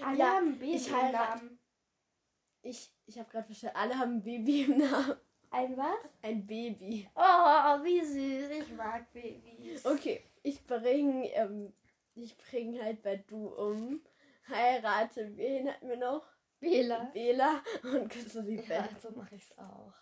Alle 0.03 0.17
Ja, 0.17 0.25
haben 0.37 0.57
Baby 0.57 0.75
ich 0.75 0.87
im 0.87 1.11
Namen. 1.11 1.59
Ich, 2.63 2.91
ich 3.05 3.19
habe 3.19 3.29
gerade 3.29 3.45
verstanden, 3.45 3.75
alle 3.77 3.95
haben 3.99 4.15
ein 4.15 4.23
Baby 4.23 4.63
im 4.63 4.77
Namen. 4.79 5.15
Ein 5.51 5.77
was? 5.77 6.09
Ein 6.23 6.47
Baby. 6.47 7.07
Oh, 7.13 7.83
wie 7.83 8.03
süß. 8.03 8.49
Ich 8.49 8.71
mag 8.75 9.13
Babys. 9.13 9.85
Okay, 9.85 10.23
ich 10.41 10.65
bringe, 10.65 11.27
ähm, 11.33 11.71
ich 12.15 12.35
bringe 12.35 12.83
halt 12.83 13.03
bei 13.03 13.17
du 13.17 13.49
um, 13.49 14.01
heirate, 14.49 15.37
wen 15.37 15.69
hatten 15.69 15.87
wir 15.87 15.97
noch? 15.97 16.25
Bela. 16.59 17.11
Bela 17.13 17.61
und 17.83 18.09
küsse 18.09 18.41
die 18.43 18.55
Ja, 18.55 18.63
Bell. 18.63 18.89
so 18.99 19.11
mache 19.11 19.35
ich's 19.35 19.55
auch. 19.59 19.93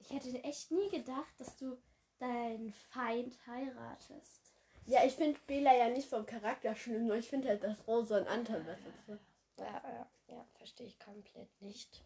Ich 0.00 0.10
hätte 0.10 0.44
echt 0.44 0.70
nie 0.70 0.90
gedacht, 0.90 1.32
dass 1.38 1.56
du 1.56 1.78
deinen 2.18 2.72
Feind 2.72 3.36
heiratest. 3.46 4.52
Ja, 4.86 5.04
ich 5.04 5.14
finde 5.14 5.40
Bela 5.46 5.74
ja 5.74 5.88
nicht 5.88 6.08
vom 6.08 6.26
Charakter 6.26 6.74
schlimm, 6.74 7.06
nur 7.06 7.16
ich 7.16 7.28
finde 7.28 7.48
halt 7.48 7.64
das 7.64 7.86
Rosa 7.86 8.18
und 8.18 8.28
Anton 8.28 8.64
besser. 8.64 9.18
Ja, 9.56 9.82
ja, 9.82 10.06
ja, 10.28 10.46
verstehe 10.56 10.86
ich 10.86 10.98
komplett 10.98 11.48
nicht. 11.60 12.02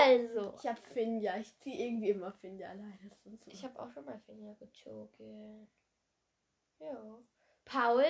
Also, 0.00 0.54
Ich 0.58 0.66
habe 0.66 0.80
Finja, 0.80 1.36
ich 1.36 1.56
ziehe 1.60 1.86
irgendwie 1.86 2.10
immer 2.10 2.32
Finja 2.32 2.70
alleine. 2.70 3.10
So. 3.24 3.30
ich 3.46 3.62
habe 3.62 3.78
auch 3.78 3.90
schon 3.92 4.04
mal 4.04 4.18
Finger 4.26 4.54
gezogen. 4.56 5.68
Ja. 6.80 7.18
Paul 7.64 8.04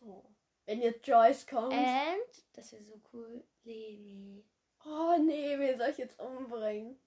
oh. 0.00 0.24
Wenn 0.66 0.82
jetzt 0.82 1.06
Joyce 1.06 1.46
kommt. 1.46 1.72
and, 1.72 2.44
das 2.52 2.72
wäre 2.72 2.84
so 2.84 3.00
cool, 3.12 3.42
Leni. 3.64 4.44
Oh 4.84 5.16
nee, 5.18 5.58
wen 5.58 5.78
soll 5.78 5.90
ich 5.90 5.98
jetzt 5.98 6.18
umbringen? 6.20 6.98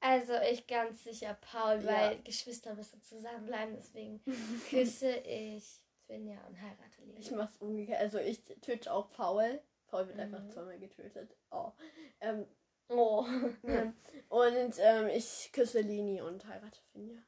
Also 0.00 0.34
ich 0.50 0.66
ganz 0.66 1.02
sicher 1.04 1.36
Paul, 1.40 1.80
Ja. 1.82 1.86
weil 1.92 2.22
Geschwister 2.22 2.74
müssen 2.74 3.02
zusammenbleiben, 3.02 3.74
deswegen 3.76 4.20
küsse 4.70 5.10
ich 5.18 5.80
Svenja 6.06 6.38
und 6.46 6.60
heirate 6.60 7.00
Leni. 7.04 7.18
Ich 7.20 7.30
mach's 7.32 7.56
umgekehrt. 7.58 8.00
Also 8.00 8.18
ich 8.18 8.42
töte 8.62 8.92
auch 8.92 9.10
Paul. 9.10 9.60
Paul 9.88 10.06
wird 10.08 10.18
einfach 10.20 10.40
Mhm. 10.42 10.50
zweimal 10.52 10.78
getötet. 10.78 11.34
Oh. 11.50 11.72
Ähm, 12.20 12.46
oh. 12.88 13.26
Ja. 13.62 13.92
Und 14.28 14.74
ähm, 14.78 15.08
ich 15.08 15.50
küsse 15.52 15.80
Lini 15.80 16.20
und 16.20 16.46
heirate 16.46 16.80
Finja. 16.92 17.18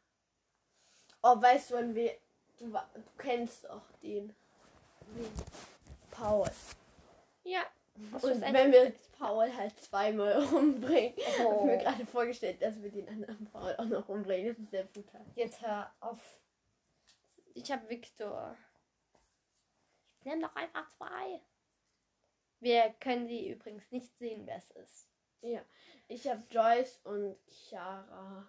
Oh, 1.23 1.41
weißt 1.41 1.71
du, 1.73 1.77
an 1.77 1.95
we 1.95 2.17
du, 2.59 2.67
du 2.71 2.79
kennst 3.19 3.69
auch 3.69 3.91
den. 4.03 4.35
Paul. 6.11 6.49
Ja. 7.45 7.63
Hast 8.13 8.25
Und 8.25 8.41
wenn 8.41 8.73
wir? 8.73 8.93
Paul 9.19 9.55
halt 9.55 9.79
zweimal 9.81 10.43
umbringen, 10.55 11.15
Oh. 11.45 11.59
ich 11.61 11.65
mir 11.67 11.79
gerade 11.79 12.07
vorgestellt, 12.07 12.63
dass 12.63 12.81
wir 12.83 12.91
den 12.91 13.09
anderen 13.09 13.45
Paul 13.51 13.75
auch 13.77 13.85
noch 13.85 14.09
umbringen. 14.09 14.49
Das 14.49 14.59
ist 14.59 14.71
sehr 14.71 14.85
brutal. 14.85 15.25
Jetzt 15.35 15.61
hör 15.61 15.93
auf. 16.01 16.19
Ich 17.55 17.71
hab 17.71 17.89
Victor. 17.89 18.57
Ich 20.21 20.25
nenn 20.27 20.41
doch 20.41 20.55
einfach 20.57 20.89
zwei. 20.89 21.41
Wir 22.61 22.91
können 23.01 23.27
die 23.29 23.49
übrigens 23.51 23.91
nicht 23.91 24.17
sehen, 24.19 24.47
wer 24.47 24.57
es 24.57 24.71
ist. 24.73 25.09
Ja. 25.43 25.61
Ich 26.09 26.27
habe 26.29 26.43
Joyce 26.51 27.01
und 27.05 27.37
Chiara. 27.47 28.47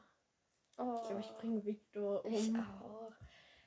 Oh, 0.78 1.00
Ich 1.02 1.08
glaube, 1.08 1.22
ich 1.22 1.32
bringe 1.38 1.66
Victor 1.66 2.24
um. 2.26 2.34
ich 2.34 2.54
auch. 2.56 3.12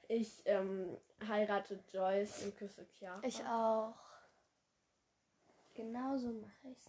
Ich 0.08 0.42
ähm, 0.46 0.96
heirate 1.26 1.80
Joyce 1.92 2.44
und 2.44 2.56
küsse 2.56 2.86
Chiara. 2.98 3.20
Ich 3.24 3.42
auch. 3.44 3.94
Genauso 5.74 6.28
mache 6.32 6.68
ich's. 6.70 6.88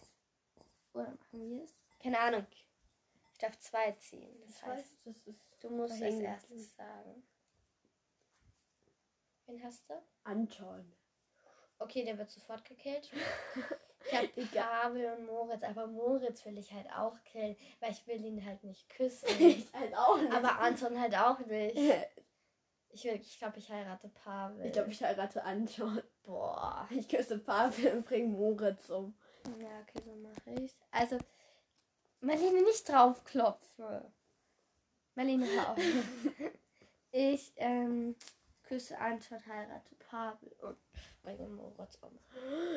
Oder 0.92 1.10
machen 1.10 1.50
wir 1.50 1.64
es? 1.64 1.74
Keine 2.02 2.18
Ahnung. 2.18 2.46
Ich 3.32 3.38
darf 3.38 3.58
zwei 3.58 3.92
ziehen. 3.92 4.34
Das 4.46 4.56
Ich 4.56 4.62
weiß, 4.62 4.78
heißt, 4.78 4.92
das 5.04 5.26
ist 5.26 5.40
du 5.60 5.70
musst 5.70 6.02
als 6.02 6.14
erstes 6.14 6.74
sagen. 6.76 7.22
Wen 9.46 9.62
hast 9.62 9.88
du? 9.90 9.94
Anton. 10.24 10.92
Okay, 11.78 12.04
der 12.04 12.16
wird 12.18 12.30
sofort 12.30 12.64
gekillt. 12.64 13.10
Ich 14.08 14.12
habe. 14.12 14.28
Pavel 14.52 15.12
und 15.14 15.26
Moritz, 15.26 15.64
aber 15.64 15.88
Moritz 15.88 16.44
will 16.44 16.56
ich 16.58 16.72
halt 16.72 16.88
auch 16.92 17.20
killen, 17.24 17.56
weil 17.80 17.90
ich 17.90 18.06
will 18.06 18.24
ihn 18.24 18.44
halt 18.46 18.62
nicht 18.62 18.88
küssen. 18.88 19.26
Ich 19.40 19.72
halt 19.74 19.96
auch 19.96 20.16
nicht. 20.20 20.32
aber 20.32 20.60
Anton 20.60 21.00
halt 21.00 21.16
auch 21.16 21.40
nicht. 21.40 21.76
Ich, 22.90 23.04
will- 23.04 23.14
ich 23.20 23.38
glaube, 23.38 23.58
ich 23.58 23.70
heirate 23.70 24.08
Pavel. 24.08 24.64
Ich 24.66 24.72
glaube, 24.72 24.90
ich 24.90 25.02
heirate 25.02 25.42
Anton. 25.44 26.02
Boah. 26.22 26.88
Ich 26.90 27.08
küsse 27.08 27.38
Pavel 27.38 27.92
und 27.96 28.06
bringe 28.06 28.28
Moritz 28.28 28.88
um. 28.90 29.16
Ja, 29.60 29.80
okay, 29.80 30.02
so 30.04 30.14
mache 30.16 30.60
ich's. 30.62 30.74
Also, 30.90 31.18
Marlene 32.20 32.62
nicht 32.62 32.88
draufklopfen. 32.88 34.12
Marlene, 35.14 35.46
hör 35.46 35.70
auf. 35.72 35.78
Ich 37.12 37.52
ähm, 37.56 38.14
küsse 38.64 38.98
Anton, 38.98 39.38
heirate 39.46 39.94
Pavel 39.94 40.52
und 40.60 40.76
bringe 41.22 41.48
Moritz 41.48 41.96
um. 42.02 42.18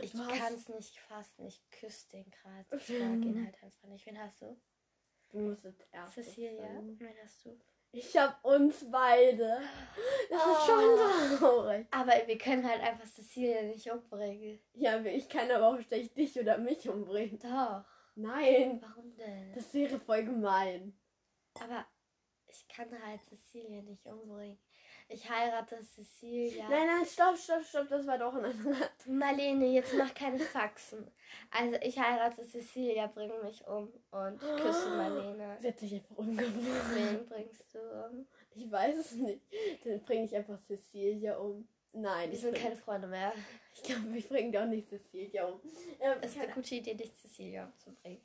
Ich 0.01 0.13
kann 0.13 0.53
es 0.53 0.69
nicht 0.69 0.97
fassen. 0.97 1.45
Ich 1.45 1.61
küsse 1.71 2.07
den 2.11 2.29
gerade. 2.31 2.65
Ich 2.77 2.89
mag 2.89 3.17
ihn 3.25 3.43
halt 3.45 3.61
einfach 3.63 3.87
nicht. 3.89 4.05
Wen 4.05 4.17
hast 4.17 4.41
du? 4.41 4.57
Du 5.31 5.39
musst 5.39 5.65
jetzt 5.65 5.85
erst. 5.91 6.13
Cecilia. 6.13 6.67
Und 6.77 6.97
wen 7.01 7.13
hast 7.21 7.43
du? 7.45 7.59
Ich 7.91 8.15
hab 8.17 8.43
uns 8.45 8.85
beide. 8.91 9.61
Das 10.29 10.45
ist 10.45 10.65
schon 10.65 11.37
traurig. 11.39 11.87
Aber 11.91 12.11
wir 12.27 12.37
können 12.37 12.67
halt 12.67 12.81
einfach 12.81 13.07
Cecilia 13.07 13.63
nicht 13.63 13.89
umbringen. 13.91 14.59
Ja, 14.73 14.99
ich 15.03 15.27
kann 15.27 15.49
aber 15.49 15.67
auch 15.69 15.81
schlecht 15.81 16.15
dich 16.15 16.39
oder 16.39 16.57
mich 16.59 16.87
umbringen. 16.87 17.39
Doch. 17.39 17.83
Nein, 18.15 18.79
Warum 18.81 19.15
denn? 19.15 19.53
das 19.53 19.73
wäre 19.73 19.99
voll 19.99 20.23
gemein. 20.23 20.97
Aber 21.59 21.85
ich 22.47 22.67
kann 22.67 22.89
halt 23.03 23.21
Cecilia 23.23 23.81
nicht 23.81 24.05
umbringen. 24.05 24.59
Ich 25.11 25.27
heirate 25.27 25.83
Cecilia. 25.83 26.69
Nein, 26.69 26.85
nein, 26.85 27.05
stopp, 27.05 27.35
stopp, 27.35 27.63
stopp. 27.65 27.89
Das 27.89 28.05
war 28.05 28.17
doch 28.19 28.33
ein 28.35 28.45
anderer. 28.45 28.89
Marlene, 29.07 29.65
jetzt 29.67 29.93
mach 29.95 30.13
keine 30.13 30.37
Faxen. 30.39 31.09
Also 31.49 31.77
ich 31.81 31.99
heirate 31.99 32.43
Cecilia, 32.45 33.07
bring 33.07 33.31
mich 33.43 33.65
um 33.67 33.91
und 34.11 34.39
küsse 34.39 34.89
Marlene. 34.95 35.57
Sie 35.59 35.67
hat 35.67 35.79
sich 35.79 35.93
einfach 35.95 36.15
umgebracht. 36.17 36.53
Wen 36.93 37.25
bringst 37.27 37.73
du 37.73 37.79
um? 37.79 38.27
Ich 38.53 38.71
weiß 38.71 38.97
es 38.97 39.11
nicht. 39.13 39.41
Dann 39.83 39.99
bringe 40.03 40.25
ich 40.25 40.35
einfach 40.35 40.59
Cecilia 40.67 41.37
um. 41.37 41.67
Nein, 41.91 42.29
Wir 42.31 42.37
sind 42.37 42.51
bring- 42.53 42.61
keine 42.63 42.75
Freunde 42.75 43.07
mehr. 43.07 43.33
Ich 43.73 43.81
glaube, 43.83 44.15
ich 44.15 44.29
bringe 44.29 44.51
doch 44.51 44.65
nicht 44.65 44.89
Cecilia 44.89 45.45
um. 45.45 45.59
Ähm, 45.99 46.17
Es 46.21 46.35
ist 46.35 46.39
eine 46.41 46.51
gute 46.53 46.75
Idee, 46.75 46.93
dich 46.93 47.11
Cecilia 47.15 47.65
umzubringen. 47.65 48.21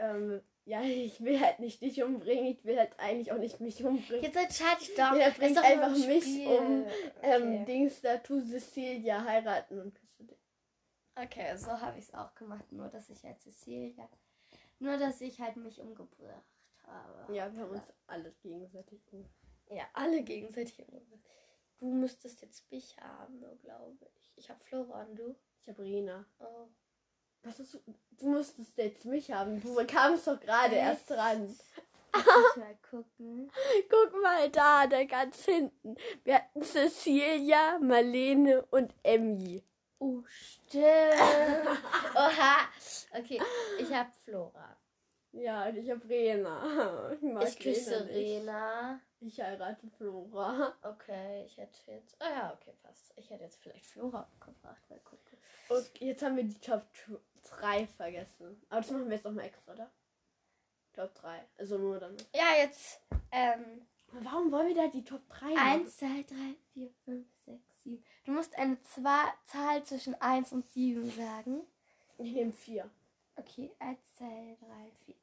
Ähm, 0.00 0.40
ja, 0.66 0.82
ich 0.82 1.22
will 1.22 1.38
halt 1.40 1.58
nicht 1.60 1.82
dich 1.82 2.02
umbringen. 2.02 2.46
Ich 2.46 2.64
will 2.64 2.78
halt 2.78 2.98
eigentlich 2.98 3.32
auch 3.32 3.38
nicht 3.38 3.60
mich 3.60 3.84
umbringen. 3.84 4.24
Jetzt 4.24 4.36
entscheide 4.36 4.80
ich 4.80 4.94
doch. 4.94 5.14
Ja, 5.14 5.28
Das 5.28 5.34
bring 5.34 5.48
ist 5.48 5.56
doch 5.56 5.64
einfach 5.64 5.94
ein 5.94 6.06
mich 6.08 6.46
um. 6.46 6.86
Ähm, 7.22 7.42
Okay. 7.42 7.64
Dings 7.66 8.00
da, 8.00 8.16
tu 8.18 8.40
Cecilia 8.40 9.24
heiraten 9.24 9.80
und 9.80 9.94
küsse 9.94 10.24
dich. 10.24 10.38
Okay, 11.16 11.56
so 11.56 11.68
habe 11.80 11.98
ich 11.98 12.04
es 12.04 12.14
auch 12.14 12.34
gemacht. 12.34 12.70
Nur, 12.72 12.88
dass 12.88 13.10
ich 13.10 13.22
halt 13.24 13.40
Cecilia. 13.40 14.08
Nur, 14.78 14.96
dass 14.96 15.20
ich 15.20 15.40
halt 15.40 15.56
mich 15.56 15.80
umgebracht 15.80 16.44
habe. 16.86 17.32
Ja, 17.34 17.52
wir 17.54 17.62
haben 17.62 17.70
uns 17.70 17.92
alle 18.06 18.32
gegenseitig 18.42 19.00
um. 19.12 19.24
Ja, 19.70 19.84
alle 19.92 20.22
gegenseitig 20.22 20.78
umgebracht. 20.80 21.20
Du 21.78 21.92
müsstest 21.92 22.40
jetzt 22.42 22.70
mich 22.70 22.96
haben, 22.98 23.42
glaube 23.60 23.96
ich. 24.16 24.32
Ich 24.36 24.48
habe 24.50 24.62
Flora 24.64 25.02
und 25.04 25.16
du. 25.16 25.34
Ich 25.62 25.68
habe 25.68 25.82
Rena. 25.82 26.26
Oh. 26.38 26.68
Was 27.44 27.60
ist, 27.60 27.78
du 28.18 28.26
musstest 28.26 28.76
jetzt 28.78 29.04
mich 29.04 29.30
haben. 29.30 29.60
Du 29.60 29.74
kamst 29.86 30.26
doch 30.26 30.40
gerade 30.40 30.76
erst 30.76 31.10
dran. 31.10 31.54
Mal 32.56 32.76
gucken. 32.90 33.50
Guck 33.90 34.22
mal 34.22 34.48
da, 34.50 34.86
da 34.86 35.04
ganz 35.04 35.44
hinten. 35.44 35.96
Wir 36.22 36.36
hatten 36.36 36.62
Cecilia, 36.62 37.78
Marlene 37.80 38.64
und 38.70 38.94
Emmy. 39.02 39.62
Oh, 39.98 40.22
stimmt. 40.26 40.84
Oha. 42.14 42.56
Okay, 43.18 43.40
ich 43.78 43.92
habe 43.92 44.10
Flora. 44.24 44.76
Ja, 45.32 45.66
und 45.66 45.76
ich 45.76 45.90
habe 45.90 46.08
Rena. 46.08 47.12
Ich, 47.12 47.22
mag 47.22 47.48
Ich 47.48 47.58
küsse. 47.58 48.06
Rena. 48.08 49.00
Ich 49.20 49.40
heirate 49.40 49.88
Flora. 49.96 50.74
Okay, 50.82 51.44
ich 51.46 51.56
hätte 51.58 51.78
jetzt. 51.86 52.16
Oh 52.20 52.30
ja, 52.30 52.52
okay, 52.52 52.74
passt. 52.82 53.12
Ich 53.16 53.28
hätte 53.30 53.44
jetzt 53.44 53.60
vielleicht 53.60 53.86
Flora 53.86 54.28
gebracht. 54.38 54.88
Mal 54.88 55.00
gucken. 55.00 55.38
Und 55.68 56.00
jetzt 56.00 56.22
haben 56.22 56.36
wir 56.36 56.44
die 56.44 56.60
Top 56.60 56.86
3 57.44 57.86
vergessen. 57.86 58.60
Aber 58.68 58.80
das 58.80 58.90
machen 58.90 59.06
wir 59.06 59.14
jetzt 59.14 59.24
nochmal 59.24 59.46
extra, 59.46 59.72
oder? 59.72 59.90
Top 60.92 61.14
3. 61.14 61.44
Also 61.58 61.78
nur 61.78 61.98
dann. 61.98 62.16
Ja, 62.34 62.56
jetzt. 62.58 63.00
Ähm, 63.30 63.86
Warum 64.22 64.52
wollen 64.52 64.68
wir 64.68 64.76
da 64.76 64.88
die 64.88 65.02
Top 65.04 65.28
3 65.28 65.46
machen? 65.54 65.58
1, 65.58 65.96
2, 65.96 66.06
3, 66.06 66.54
4, 66.74 66.90
5, 67.04 67.26
6, 67.46 67.82
7. 67.82 68.04
Du 68.24 68.32
musst 68.32 68.56
eine 68.56 68.80
Zwa 68.82 69.32
Zahl 69.46 69.82
zwischen 69.84 70.14
1 70.20 70.52
und 70.52 70.70
7 70.72 71.10
sagen. 71.10 71.66
Ich 72.18 72.32
nehme 72.32 72.52
4. 72.52 72.88
Okay, 73.36 73.72
1, 73.80 73.98
2, 74.14 74.56
3, 74.60 74.90
4. 75.06 75.14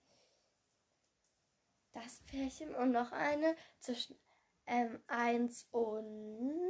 das 1.94 2.20
Pärchen 2.30 2.76
und 2.76 2.92
noch 2.92 3.12
eine 3.14 3.56
zwischen 3.80 4.18
ähm, 4.66 5.02
1 5.08 5.68
und 5.72 6.62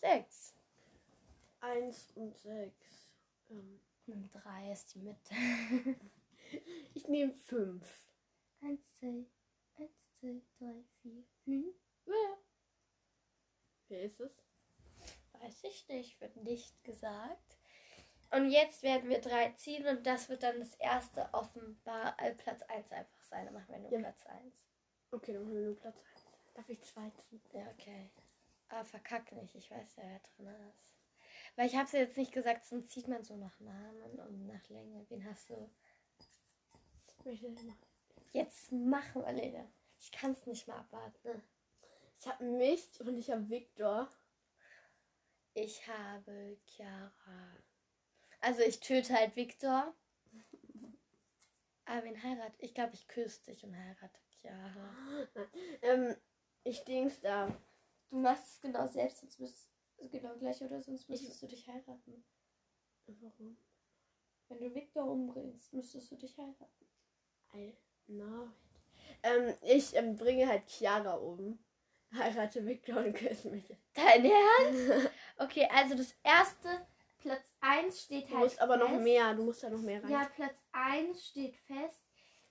6. 0.00 0.54
1 1.60 2.12
und 2.14 2.36
6. 2.38 3.01
Ähm, 3.52 3.80
Und 4.06 4.30
3 4.32 4.72
ist 4.72 4.94
die 4.94 5.00
Mitte. 5.00 5.34
ich 6.94 7.06
nehme 7.08 7.32
5. 7.32 7.84
1, 8.62 8.80
2, 8.98 9.26
1, 9.78 9.90
2, 10.20 10.42
3, 10.58 10.84
4, 11.02 11.24
5. 11.44 11.66
Ja. 12.06 12.36
Wer 13.88 14.02
ist 14.02 14.20
es? 14.20 14.32
Weiß 15.32 15.64
ich 15.64 15.88
nicht, 15.88 16.20
wird 16.20 16.36
nicht 16.36 16.82
gesagt. 16.84 17.58
Und 18.30 18.50
jetzt 18.50 18.82
werden 18.82 19.10
wir 19.10 19.20
drei 19.20 19.50
ziehen 19.52 19.86
und 19.86 20.06
das 20.06 20.28
wird 20.30 20.42
dann 20.42 20.58
das 20.58 20.74
erste 20.76 21.28
offenbar 21.34 22.16
äh, 22.18 22.32
Platz 22.34 22.62
1 22.62 22.90
einfach 22.90 23.22
sein. 23.24 23.44
Dann 23.44 23.54
machen 23.54 23.68
wir 23.68 23.78
nur 23.78 23.92
Ja. 23.92 23.98
Platz 23.98 24.24
1. 24.26 24.54
Okay, 25.10 25.34
dann 25.34 25.42
haben 25.44 25.52
wir 25.54 25.60
nur 25.66 25.76
Platz 25.76 26.02
1. 26.14 26.26
Darf 26.54 26.68
ich 26.70 26.80
2 26.80 27.10
ziehen? 27.10 27.42
Ja, 27.52 27.66
okay. 27.72 28.08
Aber 28.68 28.84
verkack 28.86 29.30
nicht, 29.32 29.54
ich 29.54 29.70
weiß 29.70 29.96
ja, 29.96 30.04
wer 30.04 30.20
drin 30.20 30.68
ist. 30.70 30.92
Weil 31.56 31.66
ich 31.66 31.76
habe 31.76 31.84
es 31.84 31.92
jetzt 31.92 32.16
nicht 32.16 32.32
gesagt, 32.32 32.64
sonst 32.64 32.90
zieht 32.90 33.08
man 33.08 33.24
so 33.24 33.36
nach 33.36 33.58
Namen 33.60 34.18
und 34.20 34.46
nach 34.46 34.68
Länge. 34.68 35.04
Wen 35.08 35.24
hast 35.24 35.50
du? 35.50 35.70
Jetzt 38.32 38.72
machen, 38.72 39.22
Alena. 39.24 39.66
Ich 39.98 40.10
kann 40.10 40.32
es 40.32 40.46
nicht 40.46 40.66
mal 40.66 40.78
abwarten. 40.78 41.42
Ich 42.18 42.26
habe 42.26 42.44
mich 42.44 42.88
und 43.00 43.16
ich 43.16 43.30
habe 43.30 43.48
Victor. 43.50 44.08
Ich 45.54 45.86
habe 45.86 46.56
Chiara. 46.66 47.56
Also 48.40 48.62
ich 48.62 48.80
töte 48.80 49.14
halt 49.14 49.36
Victor. 49.36 49.94
Aber 51.84 52.04
wen 52.04 52.22
heirat? 52.22 52.52
Ich 52.58 52.74
glaube, 52.74 52.94
ich 52.94 53.06
küsse 53.06 53.44
dich 53.44 53.62
und 53.64 53.76
heirate 53.76 54.20
Chiara. 54.40 54.88
Ähm, 55.82 56.16
ich 56.64 56.84
dings 56.84 57.20
da. 57.20 57.48
Du 58.08 58.16
machst 58.16 58.46
es 58.46 58.60
genau 58.60 58.86
selbst, 58.86 59.18
sonst 59.18 59.38
müsstest 59.40 59.71
genau 60.10 60.34
gleich 60.36 60.62
oder 60.62 60.80
sonst 60.80 61.08
müsstest 61.08 61.42
du 61.42 61.46
dich 61.46 61.66
heiraten. 61.68 62.24
Warum? 63.06 63.56
Wenn 64.48 64.60
du 64.60 64.74
Victor 64.74 65.04
umbringst, 65.10 65.72
müsstest 65.72 66.10
du 66.10 66.16
dich 66.16 66.36
heiraten. 66.36 66.86
I 67.54 67.74
know 68.06 68.44
it. 68.44 68.50
Ähm, 69.22 69.54
ich 69.62 69.94
ähm, 69.96 70.16
bringe 70.16 70.46
halt 70.48 70.68
Chiara 70.68 71.14
um. 71.14 71.58
Heirate 72.14 72.66
Victor 72.66 72.98
und 73.04 73.14
küsse 73.14 73.48
mich. 73.50 73.64
Dein 73.94 74.24
Ernst? 74.26 75.10
Okay, 75.38 75.66
also 75.72 75.94
das 75.96 76.14
erste, 76.22 76.68
Platz 77.18 77.42
1 77.60 78.02
steht 78.02 78.28
Du 78.28 78.34
halt 78.34 78.44
musst 78.44 78.60
aber 78.60 78.76
noch 78.76 78.90
fest. 78.90 79.02
mehr, 79.02 79.34
du 79.34 79.42
musst 79.44 79.62
da 79.62 79.70
noch 79.70 79.80
mehr 79.80 80.02
rein. 80.02 80.10
Ja, 80.10 80.24
Platz 80.26 80.62
1 80.72 81.26
steht 81.28 81.56
fest. 81.56 82.02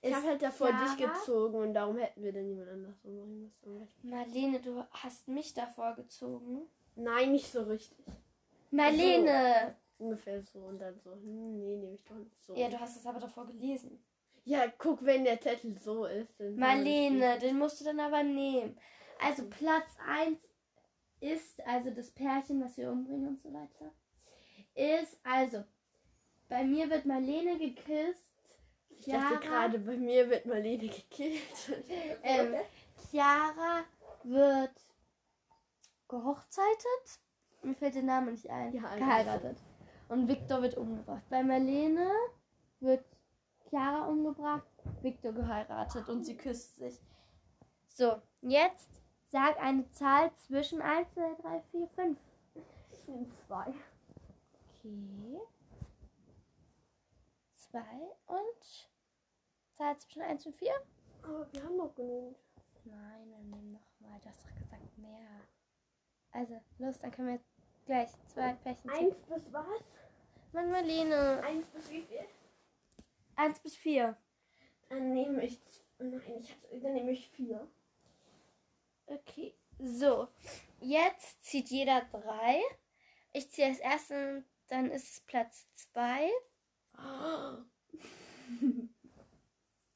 ich 0.02 0.12
habe 0.12 0.26
halt 0.26 0.42
davor 0.42 0.72
dich 0.72 0.96
Chiara. 0.96 1.12
gezogen 1.14 1.54
und 1.58 1.74
darum 1.74 1.96
hätten 1.96 2.22
wir 2.24 2.32
dann 2.32 2.46
niemand 2.48 2.68
anders 2.70 2.96
umbringen 3.04 3.54
müssen. 3.62 4.10
Marlene, 4.10 4.60
du 4.60 4.84
hast 4.90 5.28
mich 5.28 5.54
davor 5.54 5.94
gezogen. 5.94 6.68
Nein, 6.96 7.32
nicht 7.32 7.50
so 7.50 7.62
richtig. 7.62 8.04
Marlene! 8.70 9.76
Ungefähr 9.98 10.42
so 10.42 10.58
und 10.60 10.78
dann 10.78 10.98
so. 11.00 11.12
Hm, 11.12 11.58
nee, 11.58 11.76
nehme 11.76 11.94
ich 11.94 12.04
doch 12.04 12.16
nicht 12.16 12.36
so. 12.42 12.54
Ja, 12.56 12.68
du 12.68 12.78
hast 12.80 12.96
es 12.96 13.06
aber 13.06 13.20
davor 13.20 13.46
gelesen. 13.46 14.02
ja, 14.44 14.66
guck, 14.78 15.04
wenn 15.04 15.24
der 15.24 15.40
Zettel 15.40 15.78
so 15.78 16.06
ist. 16.06 16.40
Dann 16.40 16.56
Marlene, 16.56 17.38
den 17.38 17.58
musst 17.58 17.80
du 17.80 17.84
dann 17.84 18.00
aber 18.00 18.22
nehmen. 18.22 18.76
Also 19.20 19.44
Platz 19.48 19.96
1 20.06 20.38
ist, 21.20 21.64
also 21.64 21.90
das 21.90 22.10
Pärchen, 22.10 22.62
was 22.64 22.76
wir 22.76 22.90
umbringen 22.90 23.28
und 23.28 23.40
so 23.40 23.52
weiter, 23.52 23.92
ist, 24.74 25.18
also, 25.22 25.62
bei 26.48 26.64
mir 26.64 26.90
wird 26.90 27.06
Marlene 27.06 27.56
geküsst. 27.58 28.26
Ich 28.98 29.06
dachte 29.06 29.38
gerade, 29.46 29.78
bei 29.78 29.96
mir 29.96 30.28
wird 30.28 30.46
Marlene 30.46 30.88
gekillt. 30.88 31.40
Ähm, 32.24 32.54
Chiara 33.10 33.84
wird 34.24 34.72
gehochzeitet. 36.12 37.20
Mir 37.62 37.74
fällt 37.74 37.94
der 37.94 38.02
Name 38.02 38.32
nicht 38.32 38.48
ein. 38.50 38.72
Ja, 38.74 38.94
geheiratet. 38.96 39.56
Und 40.08 40.28
Victor 40.28 40.62
wird 40.62 40.76
umgebracht. 40.76 41.22
Bei 41.30 41.42
Marlene 41.42 42.10
wird 42.80 43.04
Chiara 43.68 44.06
umgebracht, 44.08 44.68
Victor 45.00 45.32
geheiratet 45.32 46.08
und 46.08 46.24
sie 46.24 46.36
küsst 46.36 46.76
sich. 46.76 47.00
So, 47.88 48.20
jetzt 48.42 49.02
sag 49.28 49.58
eine 49.58 49.90
Zahl 49.92 50.30
zwischen 50.36 50.82
1, 50.82 51.10
2, 51.14 51.34
3, 51.40 51.62
4, 51.70 51.88
5. 51.88 52.18
Ich 52.90 53.08
nehme 53.08 53.26
zwei. 53.46 53.74
Okay. 54.80 55.40
2 57.56 57.80
und 58.26 58.90
Zahl 59.76 59.96
zwischen 59.98 60.22
1 60.22 60.44
und 60.44 60.56
4? 60.56 60.72
Aber 61.22 61.50
wir 61.52 61.62
haben 61.62 61.76
noch 61.76 61.94
genug. 61.94 62.36
Nein, 62.84 63.30
dann 63.30 63.48
nimm 63.48 63.72
noch 63.72 64.00
mal. 64.00 64.20
Du 64.20 64.28
hast 64.28 64.44
doch 64.44 64.54
gesagt 64.54 64.98
mehr. 64.98 65.28
Also, 66.32 66.60
los, 66.78 66.98
dann 66.98 67.12
können 67.12 67.28
wir 67.28 67.40
gleich 67.86 68.10
zwei 68.26 68.54
Pärchen 68.54 68.90
ziehen. 68.90 69.06
Eins 69.06 69.16
bis 69.28 69.52
was? 69.52 69.84
Mann, 70.52 70.70
Marlene. 70.70 71.42
Eins 71.44 71.66
bis 71.68 71.90
wie 71.90 72.02
viel? 72.02 72.26
1 73.36 73.60
bis 73.60 73.76
4. 73.76 74.16
Dann 74.88 75.12
nehme 75.12 75.44
ich. 75.44 75.58
Nein, 75.98 76.20
ich 76.38 76.50
hatte, 76.50 76.80
dann 76.80 76.92
nehme 76.94 77.12
ich 77.12 77.28
vier. 77.30 77.66
Okay. 79.06 79.54
So. 79.78 80.28
Jetzt 80.80 81.44
zieht 81.44 81.68
jeder 81.68 82.02
drei. 82.10 82.60
Ich 83.32 83.50
ziehe 83.50 83.68
als 83.68 83.78
ersten, 83.78 84.44
dann 84.68 84.90
ist 84.90 85.10
es 85.10 85.20
Platz 85.20 85.66
2. 85.74 86.28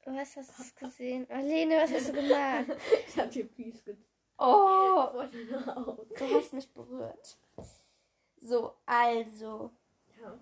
Was 0.05 0.35
hast 0.37 0.81
du 0.81 0.85
gesehen? 0.85 1.27
Marlene, 1.29 1.75
was 1.75 1.91
hast 1.91 2.09
du 2.09 2.13
gemacht? 2.13 2.65
ich 3.07 3.17
habe 3.17 3.29
dir 3.29 3.45
Peace 3.45 3.83
gezogen. 3.83 4.16
Oh, 4.37 5.09
Vor 5.11 5.27
den 5.27 5.53
Augen. 5.69 6.09
du 6.17 6.35
hast 6.35 6.53
mich 6.53 6.71
berührt. 6.73 7.37
So, 8.39 8.75
also. 8.85 9.71
Ja. 10.21 10.39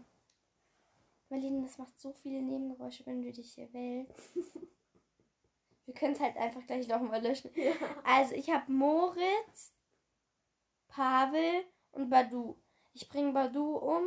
Marlene, 1.30 1.64
das 1.64 1.78
macht 1.78 2.00
so 2.00 2.12
viele 2.14 2.42
Nebengeräusche, 2.42 3.06
wenn 3.06 3.22
du 3.24 3.32
dich 3.32 3.54
hier 3.54 3.72
wählst. 3.74 4.36
Wir 5.86 5.94
können 5.94 6.14
es 6.14 6.20
halt 6.20 6.36
einfach 6.38 6.66
gleich 6.66 6.88
nochmal 6.88 7.22
löschen. 7.22 7.52
ja. 7.56 7.74
Also, 8.04 8.36
ich 8.36 8.50
habe 8.50 8.72
Moritz, 8.72 9.74
Pavel 10.88 11.64
und 11.92 12.10
Badu. 12.10 12.58
Ich 12.94 13.08
bringe 13.08 13.34
Badu 13.34 13.78
um. 13.78 14.06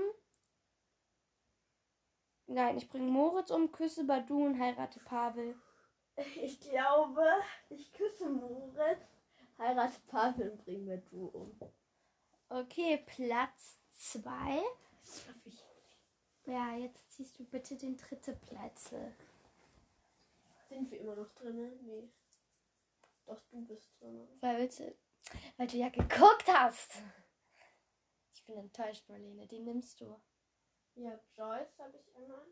Nein, 2.46 2.79
ich 2.79 2.88
bringe 2.88 3.11
Moritz 3.11 3.51
um, 3.51 3.70
küsse 3.70 4.05
Badu 4.05 4.44
und 4.46 4.59
heirate 4.59 5.01
Pavel. 5.01 5.55
Ich 6.42 6.59
glaube, 6.61 7.24
ich 7.68 7.92
küsse 7.92 8.29
Moritz, 8.29 9.17
heirate 9.58 10.00
Pavel 10.06 10.50
und 10.50 10.64
bring 10.64 10.84
mir 10.84 10.98
du 10.98 11.26
um. 11.26 11.58
Okay, 12.48 13.04
Platz 13.06 13.78
2. 13.98 14.62
Das 15.02 15.22
schaff 15.22 15.36
ich. 15.44 15.64
Ja, 16.46 16.76
jetzt 16.76 17.12
ziehst 17.12 17.38
du 17.38 17.44
bitte 17.44 17.76
den 17.76 17.96
dritte 17.96 18.34
Plätze. 18.34 19.12
Sind 20.68 20.90
wir 20.90 21.00
immer 21.00 21.16
noch 21.16 21.30
drin? 21.34 21.78
Nee. 21.84 22.08
Doch, 23.26 23.40
du 23.50 23.66
bist 23.66 23.90
drin. 24.00 24.26
Weil, 24.40 24.70
weil 25.56 25.66
du 25.66 25.76
ja 25.76 25.90
geguckt 25.90 26.48
hast. 26.48 27.02
Ich 28.32 28.44
bin 28.44 28.56
enttäuscht, 28.56 29.06
Marlene. 29.08 29.46
Die 29.46 29.60
nimmst 29.60 30.00
du. 30.00 30.18
Ja, 30.94 31.20
Joyce 31.36 31.78
habe 31.78 31.98
ich 31.98 32.16
einmal. 32.16 32.46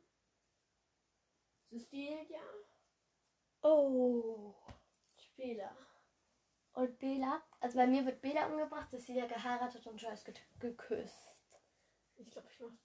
Cecilia. 1.69 2.43
Oh. 3.63 4.55
Später. 5.17 5.75
Und 6.77 6.99
Bela? 6.99 7.43
Also 7.61 7.79
bei 7.79 7.87
mir 7.87 8.05
wird 8.05 8.21
Bela 8.21 8.47
umgebracht, 8.47 8.91
Cecilia 8.91 9.25
geheiratet 9.27 9.87
und 9.87 9.97
Joyce 9.97 10.25
geküsst. 10.61 11.35
Ich 12.17 12.31
glaube, 12.31 12.49
ich 12.51 12.61
mach's 12.61 12.77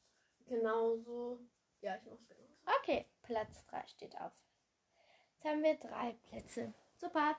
genauso. 0.45 1.41
Ja, 1.81 1.97
ich 1.97 2.05
mach's 2.09 2.25
genauso. 2.25 2.53
Okay, 2.79 3.05
Platz 3.21 3.65
3 3.67 3.85
steht 3.87 4.15
auf. 4.15 4.31
Jetzt 5.33 5.45
haben 5.45 5.61
wir 5.61 5.75
drei 5.75 6.13
Plätze. 6.29 6.73
Super. 6.95 7.37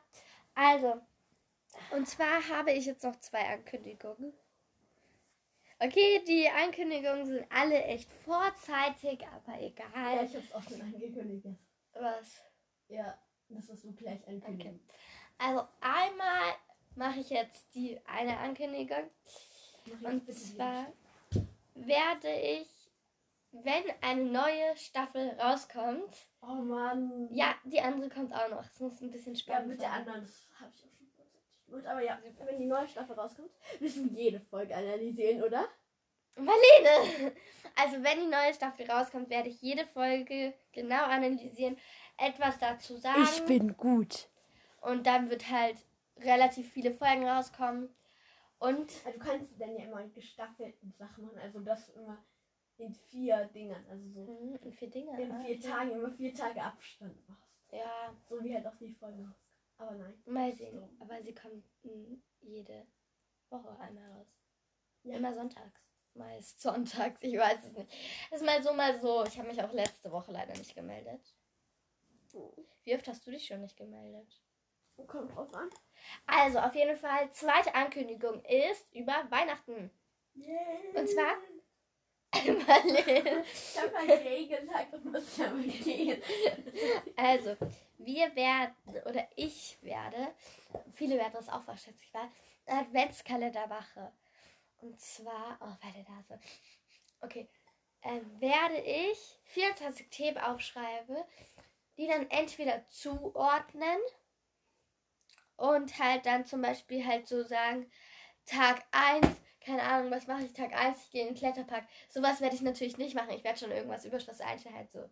Also, 0.54 1.00
und 1.92 2.06
zwar 2.06 2.46
habe 2.50 2.72
ich 2.72 2.84
jetzt 2.84 3.04
noch 3.04 3.18
zwei 3.20 3.48
Ankündigungen. 3.48 4.34
Okay, 5.78 6.22
die 6.28 6.50
Ankündigungen 6.50 7.24
sind 7.24 7.46
alle 7.50 7.82
echt 7.84 8.12
vorzeitig, 8.24 9.26
aber 9.26 9.58
Ja, 9.58 9.66
egal. 9.68 10.24
ich 10.26 10.36
hab's 10.36 10.52
auch 10.52 10.62
schon 10.62 10.82
angekündigt. 10.82 11.46
Was? 11.94 12.42
Ja, 12.88 13.18
das 13.48 13.70
ist 13.70 13.82
so 13.82 13.92
gleich 13.92 14.26
ankündigen. 14.28 14.86
Also 15.38 15.66
einmal 15.80 16.54
mache 16.94 17.20
ich 17.20 17.30
jetzt 17.30 17.74
die 17.74 18.00
eine 18.06 18.38
Ankündigung. 18.38 19.10
Und 20.02 20.32
zwar 20.32 20.86
werde 21.74 22.28
ich, 22.30 22.68
wenn 23.52 23.84
eine 24.00 24.24
neue 24.24 24.76
Staffel 24.76 25.30
rauskommt, 25.40 26.14
Oh 26.40 26.54
Mann. 26.54 27.28
ja, 27.32 27.54
die 27.64 27.80
andere 27.80 28.08
kommt 28.08 28.32
auch 28.34 28.48
noch. 28.48 28.64
Es 28.64 28.80
muss 28.80 29.00
ein 29.00 29.10
bisschen 29.10 29.34
Ja, 29.34 29.40
spannend 29.40 29.68
mit 29.68 29.80
der 29.80 29.92
anderen, 29.92 30.22
das 30.22 30.48
habe 30.60 30.70
ich 30.74 30.84
auch 30.84 30.90
schon 30.96 31.10
gemacht. 31.76 31.86
Aber 31.86 32.00
ja, 32.02 32.18
wenn 32.46 32.58
die 32.58 32.66
neue 32.66 32.88
Staffel 32.88 33.14
rauskommt, 33.18 33.50
müssen 33.80 34.14
wir 34.14 34.22
jede 34.22 34.40
Folge 34.40 34.74
analysieren, 34.74 35.42
oder? 35.42 35.68
Marlene! 36.36 37.32
Also, 37.74 38.02
wenn 38.02 38.20
die 38.20 38.26
neue 38.26 38.52
Staffel 38.52 38.90
rauskommt, 38.90 39.30
werde 39.30 39.48
ich 39.48 39.62
jede 39.62 39.86
Folge 39.86 40.52
genau 40.72 41.04
analysieren, 41.04 41.78
etwas 42.18 42.58
dazu 42.58 42.98
sagen. 42.98 43.22
Ich 43.22 43.42
bin 43.46 43.74
gut. 43.78 44.28
Und 44.82 45.06
dann 45.06 45.30
wird 45.30 45.48
halt 45.50 45.76
relativ 46.18 46.70
viele 46.72 46.92
Folgen 46.92 47.26
rauskommen. 47.26 47.88
Und 48.58 48.92
Also 49.04 49.18
du 49.18 49.24
kannst 49.24 49.60
dann 49.60 49.74
ja 49.76 49.84
immer 49.84 50.06
gestaffelten 50.08 50.92
Sachen 50.92 51.24
machen. 51.24 51.38
Also 51.38 51.60
das 51.60 51.88
immer 51.90 52.24
in 52.76 52.92
vier 52.92 53.46
Dingern. 53.46 53.84
Also 53.88 54.08
so 54.10 54.20
Mhm, 54.26 54.56
in 54.56 54.72
vier 54.72 54.90
Dinge. 54.90 55.20
in 55.20 55.32
ah, 55.32 55.40
vier 55.40 55.56
okay. 55.56 55.68
Tagen 55.68 55.90
immer 55.92 56.10
vier 56.10 56.34
Tage 56.34 56.62
Abstand 56.62 57.28
machst. 57.28 57.48
Ja, 57.72 58.14
So 58.28 58.42
wie 58.42 58.54
halt 58.54 58.66
auch 58.66 58.76
die 58.76 58.92
Folge. 58.92 59.32
Aber 59.78 59.94
nein. 59.96 60.22
mal 60.26 60.54
sehen. 60.54 60.82
Aber 61.00 61.22
sie 61.22 61.34
kommt 61.34 61.64
mm, 61.82 62.14
jede 62.40 62.86
Woche 63.50 63.78
einmal 63.80 64.10
raus. 64.12 64.28
Ja. 65.04 65.16
Immer 65.16 65.34
sonntags. 65.34 65.80
Meist 66.14 66.60
sonntags, 66.60 67.22
ich 67.22 67.36
weiß 67.38 67.64
es 67.64 67.72
nicht. 67.72 67.92
Ist 68.30 68.44
mal 68.44 68.62
so, 68.62 68.72
mal 68.74 69.00
so. 69.00 69.24
Ich 69.24 69.38
habe 69.38 69.48
mich 69.48 69.62
auch 69.62 69.72
letzte 69.72 70.12
Woche 70.12 70.30
leider 70.30 70.52
nicht 70.54 70.74
gemeldet. 70.74 71.34
Wie 72.84 72.94
oft 72.94 73.06
hast 73.08 73.26
du 73.26 73.30
dich 73.30 73.46
schon 73.46 73.60
nicht 73.60 73.76
gemeldet? 73.76 74.41
Kommt 75.06 75.34
drauf 75.34 75.52
an. 75.54 75.70
Also, 76.26 76.58
auf 76.58 76.74
jeden 76.74 76.96
Fall, 76.96 77.30
zweite 77.32 77.74
Ankündigung 77.74 78.44
ist 78.44 78.92
über 78.92 79.26
Weihnachten. 79.30 79.90
Und 80.94 81.08
zwar-. 81.08 81.36
Ich 82.34 83.78
habe 83.78 83.98
halt 84.08 84.22
Gay 84.22 84.46
gesagt 84.46 84.94
und 84.94 85.04
muss 85.04 85.36
ja 85.36 85.50
mal 85.50 85.62
gehen. 85.62 86.22
Also, 87.14 87.56
wir 87.98 88.34
werden, 88.34 88.74
oder 89.04 89.28
ich 89.36 89.78
werde, 89.82 90.34
viele 90.92 91.16
werden 91.16 91.34
das 91.34 91.48
auch 91.48 91.66
wahrscheinlich 91.66 92.12
war, 92.14 92.30
Adventskalender 92.66 93.66
mache. 93.66 94.12
Und 94.78 94.98
zwar, 95.00 95.58
oh, 95.60 95.84
warte 95.84 96.04
da 96.06 96.22
so. 96.28 96.34
Okay, 97.20 97.48
äh, 98.00 98.20
werde 98.40 98.80
ich 98.80 99.40
24 99.44 100.10
Themen 100.10 100.38
aufschreibe, 100.38 101.24
die 101.96 102.08
dann 102.08 102.28
entweder 102.30 102.86
zuordnen 102.88 103.98
und 105.56 105.98
halt 105.98 106.26
dann 106.26 106.46
zum 106.46 106.62
Beispiel 106.62 107.06
halt 107.06 107.26
so 107.26 107.42
sagen, 107.42 107.90
Tag 108.46 108.84
1, 108.90 109.26
keine 109.64 109.82
Ahnung, 109.82 110.10
was 110.10 110.26
mache 110.26 110.44
ich 110.44 110.52
Tag 110.52 110.72
1, 110.74 111.04
ich 111.04 111.10
gehe 111.10 111.22
in 111.22 111.28
den 111.28 111.36
Kletterpark. 111.36 111.84
Sowas 112.08 112.40
werde 112.40 112.56
ich 112.56 112.62
natürlich 112.62 112.98
nicht 112.98 113.14
machen. 113.14 113.30
Ich 113.30 113.44
werde 113.44 113.58
schon 113.58 113.70
irgendwas 113.70 114.04
über 114.04 114.18
Schloss 114.18 114.40
Einstein 114.40 114.74
halt 114.74 114.90
so 114.90 115.08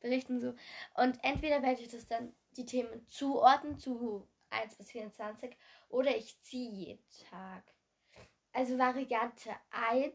berichten 0.00 0.38
so. 0.38 0.54
Und 0.94 1.18
entweder 1.22 1.62
werde 1.62 1.80
ich 1.80 1.88
das 1.88 2.06
dann 2.06 2.34
die 2.56 2.66
Themen 2.66 3.06
zuordnen 3.08 3.78
zu 3.78 4.28
1 4.50 4.76
bis 4.76 4.90
24 4.90 5.56
oder 5.88 6.14
ich 6.16 6.40
ziehe 6.42 6.70
jeden 6.70 7.04
Tag. 7.30 7.64
Also 8.52 8.78
Variante 8.78 9.50
1 9.70 10.14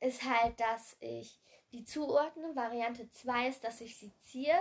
ist 0.00 0.22
halt, 0.22 0.58
dass 0.58 0.96
ich 1.00 1.38
die 1.72 1.84
zuordne. 1.84 2.54
Variante 2.54 3.10
2 3.10 3.48
ist, 3.48 3.64
dass 3.64 3.80
ich 3.80 3.96
sie 3.96 4.12
ziehe. 4.18 4.54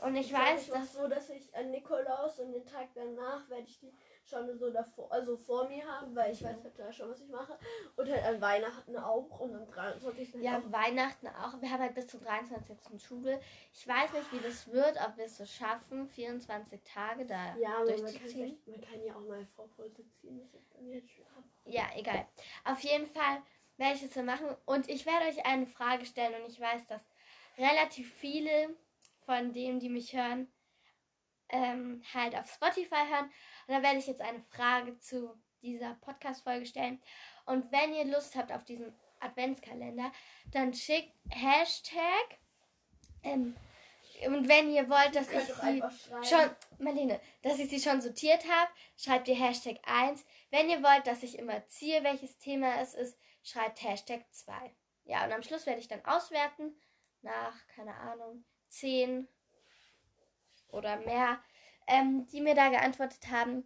Und 0.00 0.16
ich 0.16 0.32
weiß, 0.32 0.62
ich 0.62 0.70
mach 0.70 0.80
dass. 0.80 0.92
so, 0.92 1.08
dass 1.08 1.30
ich 1.30 1.54
an 1.54 1.70
Nikolaus 1.70 2.38
und 2.40 2.52
den 2.52 2.64
Tag 2.66 2.88
danach 2.94 3.48
werde 3.50 3.64
ich 3.64 3.78
die 3.80 3.92
schon 4.26 4.56
so 4.58 4.70
davor, 4.70 5.12
also 5.12 5.36
vor 5.36 5.68
mir 5.68 5.86
haben, 5.86 6.16
weil 6.16 6.32
ich 6.32 6.42
weiß 6.42 6.56
halt 6.64 6.78
da 6.78 6.90
schon, 6.90 7.10
was 7.10 7.20
ich 7.20 7.28
mache. 7.28 7.58
Und 7.96 8.10
halt 8.10 8.24
an 8.24 8.40
Weihnachten 8.40 8.96
auch 8.96 9.38
und 9.40 9.54
am 9.54 9.66
23. 9.66 10.36
Ja, 10.36 10.58
auch. 10.58 10.72
Weihnachten 10.72 11.28
auch. 11.28 11.60
Wir 11.60 11.70
haben 11.70 11.82
halt 11.82 11.94
bis 11.94 12.06
zum 12.06 12.20
23. 12.22 13.02
Schule. 13.02 13.38
Ich 13.72 13.86
weiß 13.86 14.12
nicht, 14.14 14.32
wie 14.32 14.40
das 14.40 14.66
wird, 14.72 14.96
ob 15.06 15.16
wir 15.18 15.26
es 15.26 15.36
so 15.36 15.44
schaffen, 15.44 16.08
24 16.08 16.82
Tage 16.82 17.26
da 17.26 17.54
Ja, 17.58 17.76
aber 17.76 17.84
man 17.84 17.96
kann, 17.96 18.04
durchzuziehen. 18.04 18.58
man 18.66 18.80
kann 18.80 19.04
ja 19.04 19.14
auch 19.14 19.20
mal 19.28 19.44
Vorpause 19.54 20.04
ziehen. 20.20 20.40
Ja, 21.66 21.84
egal. 21.94 22.26
Auf 22.64 22.80
jeden 22.80 23.06
Fall 23.06 23.42
das 23.78 24.14
so 24.14 24.22
machen. 24.22 24.46
Und 24.66 24.88
ich 24.88 25.06
werde 25.06 25.26
euch 25.26 25.44
eine 25.46 25.66
Frage 25.66 26.06
stellen. 26.06 26.42
Und 26.42 26.50
ich 26.50 26.60
weiß, 26.60 26.86
dass 26.86 27.02
relativ 27.58 28.12
viele 28.14 28.76
von 29.26 29.52
denen, 29.52 29.80
die 29.80 29.88
mich 29.88 30.14
hören, 30.14 30.52
ähm, 31.48 32.02
halt 32.12 32.34
auf 32.36 32.52
Spotify 32.52 33.06
hören. 33.08 33.30
Und 33.66 33.74
da 33.74 33.82
werde 33.82 33.98
ich 33.98 34.06
jetzt 34.06 34.20
eine 34.20 34.40
Frage 34.40 34.98
zu 34.98 35.34
dieser 35.62 35.94
Podcast-Folge 35.94 36.66
stellen. 36.66 37.00
Und 37.46 37.70
wenn 37.72 37.94
ihr 37.94 38.04
Lust 38.04 38.36
habt 38.36 38.52
auf 38.52 38.64
diesen 38.64 38.94
Adventskalender, 39.20 40.12
dann 40.52 40.74
schickt 40.74 41.12
Hashtag. 41.30 42.38
Ähm, 43.22 43.56
und 44.26 44.48
wenn 44.48 44.70
ihr 44.70 44.88
wollt, 44.88 45.14
dass 45.16 45.30
ich 45.30 45.44
sie 45.44 45.82
schon, 46.22 46.50
Marlene, 46.78 47.20
dass 47.42 47.58
ich 47.58 47.68
sie 47.68 47.80
schon 47.80 48.00
sortiert 48.00 48.44
habe, 48.48 48.70
schreibt 48.96 49.28
ihr 49.28 49.34
Hashtag 49.34 49.78
1. 49.84 50.24
Wenn 50.50 50.70
ihr 50.70 50.82
wollt, 50.82 51.06
dass 51.06 51.22
ich 51.22 51.38
immer 51.38 51.66
ziehe, 51.66 52.04
welches 52.04 52.38
Thema 52.38 52.80
es 52.80 52.94
ist, 52.94 53.18
schreibt 53.44 53.82
Hashtag 53.82 54.24
2. 54.32 54.74
Ja, 55.04 55.24
und 55.24 55.32
am 55.32 55.42
Schluss 55.42 55.66
werde 55.66 55.80
ich 55.80 55.88
dann 55.88 56.04
auswerten 56.04 56.74
nach, 57.22 57.54
keine 57.68 57.94
Ahnung, 57.94 58.44
10 58.68 59.28
oder 60.68 60.96
mehr, 60.96 61.38
ähm, 61.86 62.26
die 62.26 62.40
mir 62.40 62.54
da 62.54 62.70
geantwortet 62.70 63.30
haben, 63.30 63.64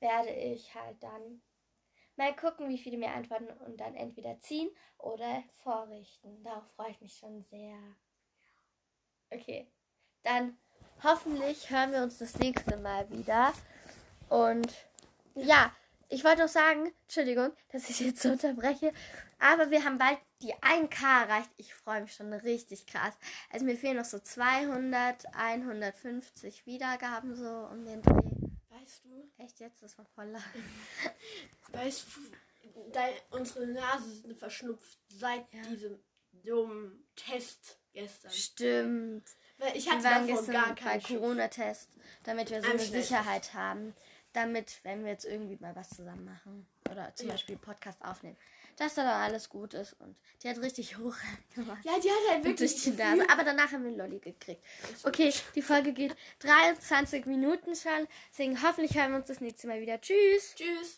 werde 0.00 0.30
ich 0.30 0.74
halt 0.74 1.02
dann 1.02 1.42
mal 2.16 2.34
gucken, 2.34 2.68
wie 2.68 2.78
viele 2.78 2.98
mir 2.98 3.12
antworten 3.12 3.48
und 3.64 3.78
dann 3.78 3.94
entweder 3.94 4.40
ziehen 4.40 4.70
oder 4.96 5.44
vorrichten. 5.62 6.42
Darauf 6.42 6.66
freue 6.72 6.90
ich 6.90 7.00
mich 7.00 7.16
schon 7.16 7.42
sehr. 7.44 7.76
Okay, 9.30 9.70
dann 10.22 10.58
hoffentlich 11.02 11.70
hören 11.70 11.92
wir 11.92 12.02
uns 12.02 12.18
das 12.18 12.38
nächste 12.38 12.76
Mal 12.78 13.08
wieder. 13.10 13.52
Und 14.28 14.74
ja, 15.34 15.72
ich 16.08 16.24
wollte 16.24 16.42
noch 16.42 16.48
sagen, 16.48 16.92
Entschuldigung, 17.02 17.52
dass 17.70 17.88
ich 17.90 18.00
jetzt 18.00 18.22
so 18.22 18.30
unterbreche, 18.30 18.92
aber 19.38 19.70
wir 19.70 19.84
haben 19.84 19.98
bald 19.98 20.18
die 20.42 20.54
1K 20.54 21.22
erreicht. 21.24 21.50
Ich 21.56 21.74
freue 21.74 22.02
mich 22.02 22.14
schon 22.14 22.32
richtig 22.32 22.86
krass. 22.86 23.14
Also 23.50 23.64
mir 23.64 23.76
fehlen 23.76 23.96
noch 23.96 24.04
so 24.04 24.18
200, 24.18 25.26
150 25.34 26.66
Wiedergaben 26.66 27.34
so 27.34 27.48
um 27.70 27.84
den 27.84 28.02
Dreh. 28.02 28.30
Weißt 28.70 29.04
du, 29.04 29.28
Echt 29.38 29.60
jetzt? 29.60 29.82
Das 29.82 29.96
war 29.98 30.04
voll 30.14 30.26
laut. 30.26 30.42
weißt 31.72 32.04
du, 32.74 32.80
dein, 32.92 33.12
unsere 33.30 33.66
Nase 33.66 34.10
sind 34.10 34.38
verschnupft 34.38 34.98
seit 35.08 35.52
Ja. 35.52 35.62
diesem 35.62 35.98
dummen 36.32 37.04
Test 37.16 37.78
gestern. 37.92 38.30
Stimmt. 38.30 39.24
Weil 39.58 39.76
ich 39.76 39.86
Wir 39.86 39.92
hatte 39.92 40.04
waren 40.04 40.26
davon 40.28 40.36
gestern 40.46 40.54
gar 40.54 40.68
bei 40.74 40.98
keinen. 40.98 41.02
Corona-Test, 41.02 41.88
damit 42.22 42.50
wir 42.50 42.60
so 42.60 42.66
Am 42.66 42.72
eine. 42.72 42.80
Sicherheit 42.80 43.54
haben. 43.54 43.94
Damit, 44.32 44.80
wenn 44.82 45.04
wir 45.04 45.10
jetzt 45.12 45.24
irgendwie 45.24 45.56
mal 45.60 45.74
was 45.74 45.90
zusammen 45.90 46.24
machen 46.24 46.66
oder 46.90 47.14
zum 47.14 47.26
Ja. 47.28 47.32
Beispiel 47.34 47.56
Podcast 47.56 48.00
aufnehmen, 48.04 48.36
dass 48.76 48.94
da 48.94 49.02
dann 49.02 49.22
alles 49.22 49.48
gut 49.48 49.74
ist. 49.74 49.94
Und 50.00 50.14
die 50.42 50.48
hat 50.48 50.58
richtig 50.58 50.98
hoch 50.98 51.16
gemacht. 51.54 51.84
Ja, 51.84 51.98
die 51.98 52.08
hat 52.10 52.34
halt 52.34 52.44
wirklich 52.44 52.82
die 52.82 52.90
Nase. 52.90 53.28
Aber 53.30 53.42
danach 53.42 53.72
haben 53.72 53.82
wir 53.82 53.88
einen 53.88 53.98
Lolli 53.98 54.18
gekriegt. 54.18 54.62
Okay, 55.04 55.32
die 55.54 55.62
Folge 55.62 55.92
geht 55.92 56.14
23 56.40 57.26
Minuten 57.26 57.74
schon. 57.74 58.06
Deswegen 58.30 58.62
hoffentlich 58.62 58.96
hören 58.96 59.12
wir 59.12 59.18
uns 59.18 59.26
das 59.28 59.40
nächste 59.40 59.66
Mal 59.66 59.80
wieder. 59.80 60.00
Tschüss. 60.00 60.54
Tschüss. 60.54 60.86